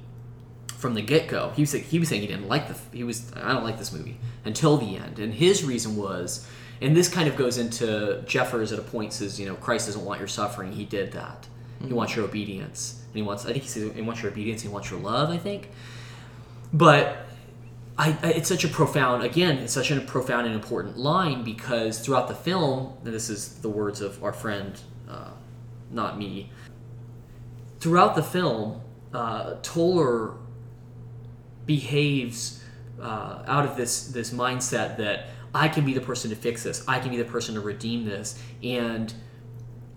[0.79, 1.51] from the get go.
[1.57, 3.93] He was he was saying he didn't like the he was I don't like this
[3.93, 6.49] movie until the end, and his reason was,
[6.81, 10.05] and this kind of goes into Jeffers at a point says you know Christ doesn't
[10.05, 10.73] want your suffering.
[10.73, 11.49] He did that.
[11.85, 14.63] He wants your obedience, and he wants I think he says he wants your obedience.
[14.63, 15.31] He wants your love.
[15.31, 15.69] I think,
[16.73, 17.25] but.
[18.01, 21.99] I, I, it's such a profound again it's such a profound and important line because
[21.99, 24.79] throughout the film and this is the words of our friend
[25.11, 25.31] uh,
[25.91, 26.53] not me
[27.81, 30.37] throughout the film uh, toller
[31.69, 32.65] behaves
[33.01, 36.85] uh, out of this this mindset that I can be the person to fix this.
[36.89, 38.43] I can be the person to redeem this.
[38.65, 39.15] And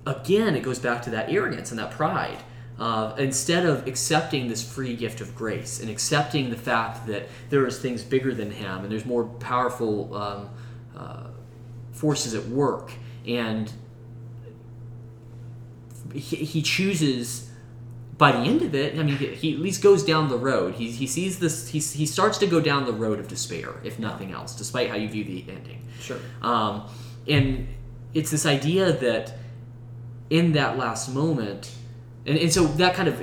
[0.06, 2.38] again, it goes back to that arrogance and that pride.
[2.80, 7.68] Uh, instead of accepting this free gift of grace and accepting the fact that there
[7.68, 10.50] is things bigger than him and there's more powerful um,
[10.98, 11.28] uh,
[11.92, 12.92] forces at work,
[13.28, 13.72] and
[16.14, 17.51] he, he chooses
[18.22, 20.76] by the end of it, I mean, he, at least goes down the road.
[20.76, 23.98] He, he sees this, he, he starts to go down the road of despair, if
[23.98, 25.88] nothing else, despite how you view the ending.
[26.00, 26.20] Sure.
[26.44, 26.88] Um,
[27.28, 27.68] and
[28.14, 29.34] it's this idea that
[30.30, 31.72] in that last moment,
[32.28, 33.18] and, and so that kind of,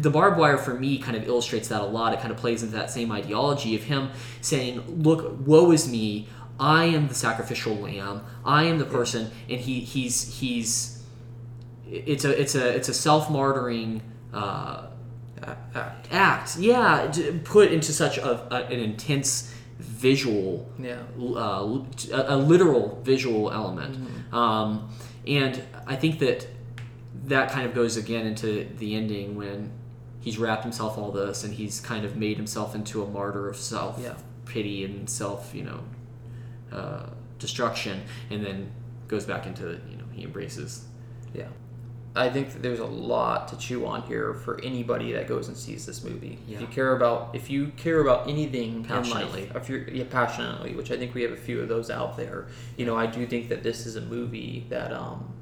[0.00, 2.14] the barbed wire for me kind of illustrates that a lot.
[2.14, 6.26] It kind of plays into that same ideology of him saying, Look, woe is me.
[6.58, 8.24] I am the sacrificial lamb.
[8.46, 9.30] I am the person.
[9.50, 11.04] And he, he's, he's,
[11.86, 14.00] it's a, it's a, it's a self martyring
[14.32, 14.86] uh,
[15.74, 16.08] Act.
[16.12, 16.58] act.
[16.58, 17.12] Yeah,
[17.44, 20.98] put into such a, a, an intense visual Yeah.
[21.18, 23.98] uh, a, a literal visual element.
[24.34, 24.90] Um,
[25.26, 26.46] and I think that
[27.26, 29.70] that kind of goes again into the ending when
[30.20, 33.56] he's wrapped himself all this and he's kind of made himself into a martyr of
[33.56, 34.14] self Yeah.
[34.44, 35.80] pity and self, you know,
[36.72, 37.06] uh,
[37.38, 38.70] destruction, and then
[39.06, 40.84] goes back into you know he embraces.
[41.32, 41.46] Yeah.
[42.18, 45.56] I think that there's a lot to chew on here for anybody that goes and
[45.56, 46.38] sees this movie.
[46.48, 46.56] Yeah.
[46.56, 49.42] If you care about if you care about anything Passionately.
[49.42, 51.90] in life, if you're yeah, passionately, which I think we have a few of those
[51.90, 55.32] out there, you know, I do think that this is a movie that um,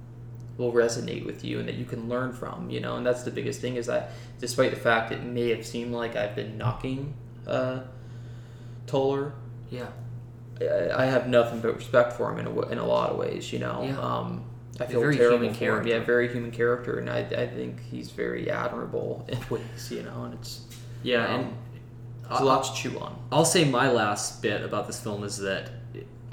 [0.59, 3.31] will resonate with you and that you can learn from, you know, and that's the
[3.31, 7.15] biggest thing is that despite the fact it may have seemed like I've been knocking
[7.47, 7.81] uh,
[8.87, 9.33] Toller,
[9.71, 9.89] Yeah,
[10.61, 13.53] I I have nothing but respect for him in a, in a lot of ways,
[13.53, 13.83] you know.
[13.83, 13.99] Yeah.
[13.99, 14.45] Um,
[14.81, 15.89] I feel very human character.
[15.89, 20.25] Yeah, very human character, and I, I think he's very admirable in ways, you know.
[20.25, 20.61] And it's
[21.03, 21.55] yeah, Um, and
[22.29, 23.19] there's a lot to chew on.
[23.33, 25.71] I'll say my last bit about this film is that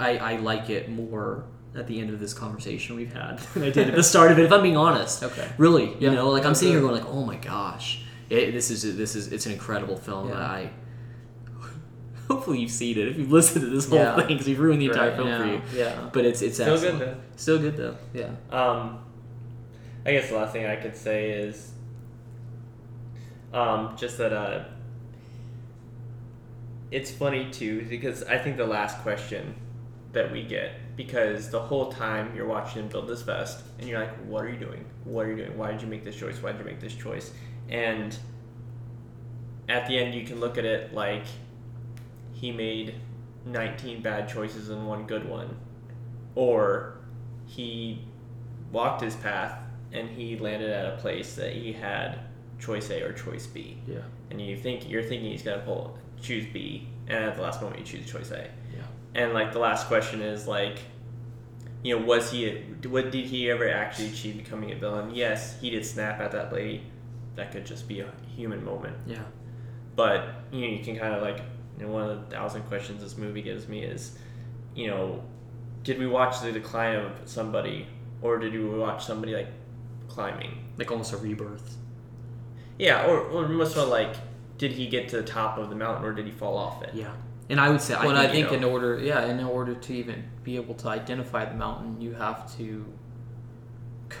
[0.00, 1.44] I, I like it more
[1.76, 4.38] at the end of this conversation we've had than I did at the start of
[4.38, 4.44] it.
[4.44, 5.48] If I'm being honest, Okay.
[5.58, 6.14] really, you Yeah.
[6.14, 9.32] know, like I'm sitting here going like, oh my gosh, it, this is this is
[9.32, 10.28] it's an incredible film.
[10.28, 10.36] Yeah.
[10.38, 10.70] I
[12.28, 14.16] hopefully you've seen it if you've listened to this whole Yeah.
[14.16, 15.60] thing because we've ruined the entire Right, film yeah, for you.
[15.84, 17.20] Yeah, But it's it's Still good, excellent.
[17.36, 17.96] Still good though.
[18.12, 18.98] yeah, Um,
[20.06, 21.72] I guess the last thing I could say is
[23.52, 24.64] um, just that uh,
[26.90, 29.54] it's funny too because I think the last question
[30.12, 33.98] that we get because the whole time you're watching him build this vest and you're
[34.00, 34.84] like, what are you doing?
[35.04, 35.58] What are you doing?
[35.58, 36.40] Why did you make this choice?
[36.40, 37.32] Why did you make this choice?
[37.68, 38.16] And
[39.68, 41.24] at the end, you can look at it like
[42.34, 42.96] he made
[43.46, 45.56] 19 bad choices and one good one,
[46.34, 46.98] or
[47.46, 48.04] he
[48.70, 49.58] walked his path
[49.92, 52.18] and he landed at a place that he had
[52.58, 53.78] choice A or choice B.
[53.86, 53.98] Yeah.
[54.30, 57.80] And you think you're thinking he's gonna pull choose B, and at the last moment
[57.80, 58.48] you choose choice A.
[58.74, 58.82] Yeah.
[59.14, 60.80] And like the last question is like,
[61.82, 62.50] you know, was he?
[62.88, 65.14] What did he ever actually achieve becoming a villain?
[65.14, 66.82] Yes, he did snap at that lady.
[67.36, 68.96] That could just be a human moment.
[69.06, 69.22] Yeah.
[69.94, 71.40] But you know, you can kind of like,
[71.78, 74.16] know, one of the thousand questions this movie gives me is,
[74.74, 75.22] you know,
[75.82, 77.86] did we watch the decline of somebody,
[78.22, 79.48] or did we watch somebody like
[80.08, 80.64] climbing?
[80.78, 81.76] Like almost a rebirth.
[82.78, 84.14] Yeah, or or most of like,
[84.58, 86.90] did he get to the top of the mountain, or did he fall off it?
[86.94, 87.12] Yeah.
[87.50, 89.26] And I would say well, and I I think, think you know- in order, yeah,
[89.26, 92.86] in order to even be able to identify the mountain, you have to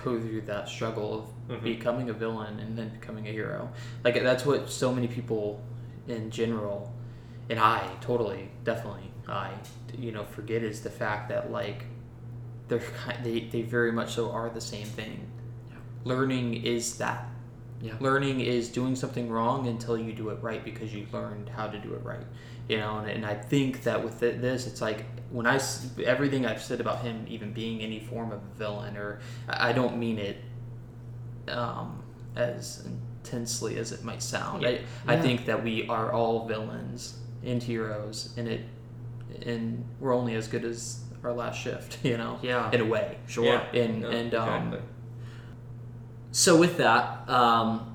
[0.04, 1.62] go through that struggle of Mhm.
[1.62, 3.70] becoming a villain and then becoming a hero.
[4.02, 5.60] Like that's what so many people
[6.08, 6.92] in general,
[7.50, 9.50] and I totally, definitely, I,
[9.96, 11.84] you know, forget is the fact that like
[12.68, 12.82] they're
[13.22, 15.26] they they very much so are the same thing.
[15.70, 15.76] Yeah.
[16.04, 17.28] Learning is that.
[17.82, 17.94] Yeah.
[18.00, 21.78] Learning is doing something wrong until you do it right because you learned how to
[21.78, 22.24] do it right.
[22.68, 25.60] You know, and, and I think that with this, it's like when I
[26.02, 29.98] everything I've said about him even being any form of villain, or I I don't
[29.98, 30.38] mean it
[31.48, 32.02] um,
[32.36, 34.62] as intensely as it might sound.
[34.62, 34.68] Yeah.
[34.68, 35.22] I, I Yeah.
[35.22, 38.62] think that we are all villains and heroes, and it,
[39.46, 41.98] and we're only as good as our last shift.
[42.04, 42.70] You know, Yeah.
[42.72, 43.18] in a way.
[43.26, 43.44] Sure.
[43.44, 43.60] Yeah.
[43.72, 44.80] And No, and um, exactly.
[46.32, 47.94] So with that, um,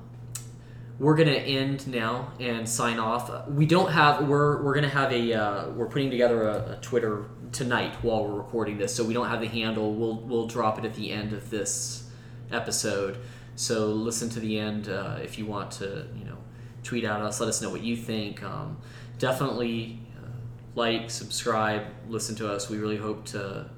[0.98, 3.48] we're gonna end now and sign off.
[3.48, 4.26] We don't have.
[4.28, 5.32] We're we're gonna have a.
[5.34, 9.28] Uh, we're putting together a, a Twitter tonight while we're recording this, so we don't
[9.28, 9.94] have the handle.
[9.94, 12.10] We'll we'll drop it at the end of this
[12.50, 13.18] episode.
[13.56, 16.06] So listen to the end uh, if you want to.
[16.18, 16.38] You know,
[16.82, 17.40] tweet at us.
[17.40, 18.42] Let us know what you think.
[18.42, 18.78] Um,
[19.20, 20.26] definitely uh,
[20.74, 22.68] like, subscribe, listen to us.
[22.68, 23.70] We really hope to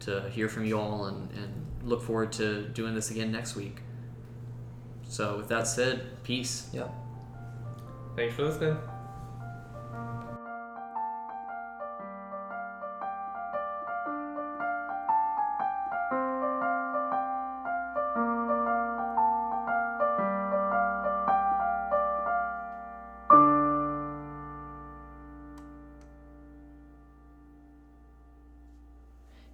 [0.00, 3.78] to hear from you all and, and look forward to doing this again next week.
[5.08, 6.70] So, with that said, peace.
[6.72, 6.88] yeah.
[8.14, 8.97] Thanks for listening.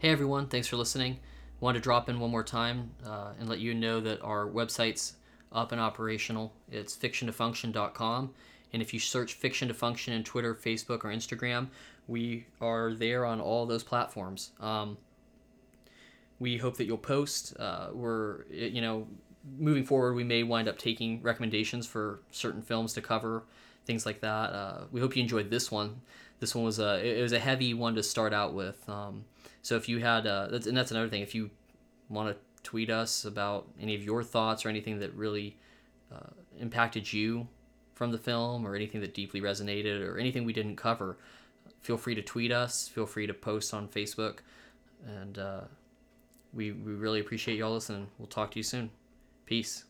[0.04, 1.18] Hey everyone, thanks for listening.
[1.60, 5.14] Wanted to drop in one more time uh, and let you know that our website's
[5.50, 6.52] up and operational.
[6.70, 8.34] It's fictiontofunction.com.
[8.74, 11.68] And if you search Fiction to Function in Twitter, Facebook, or Instagram,
[12.06, 14.50] we are there on all those platforms.
[14.60, 14.98] Um,
[16.38, 17.56] we hope that you'll post.
[17.58, 19.06] Uh, we're, you know,
[19.58, 23.44] moving forward, we may wind up taking recommendations for certain films to cover,
[23.86, 24.52] things like that.
[24.52, 26.02] Uh, we hope you enjoyed this one.
[26.40, 28.86] This one was a, it was a heavy one to start out with.
[28.86, 29.24] Um,
[29.64, 31.50] so if you had, uh, that's, and that's another thing, if you
[32.10, 35.56] want to tweet us about any of your thoughts or anything that really
[36.12, 36.28] uh,
[36.60, 37.48] impacted you
[37.94, 41.16] from the film or anything that deeply resonated or anything we didn't cover,
[41.80, 42.88] feel free to tweet us.
[42.88, 44.40] Feel free to post on Facebook.
[45.06, 45.62] And uh,
[46.52, 48.08] we, we really appreciate y'all listening.
[48.18, 48.90] We'll talk to you soon.
[49.46, 49.84] Peace.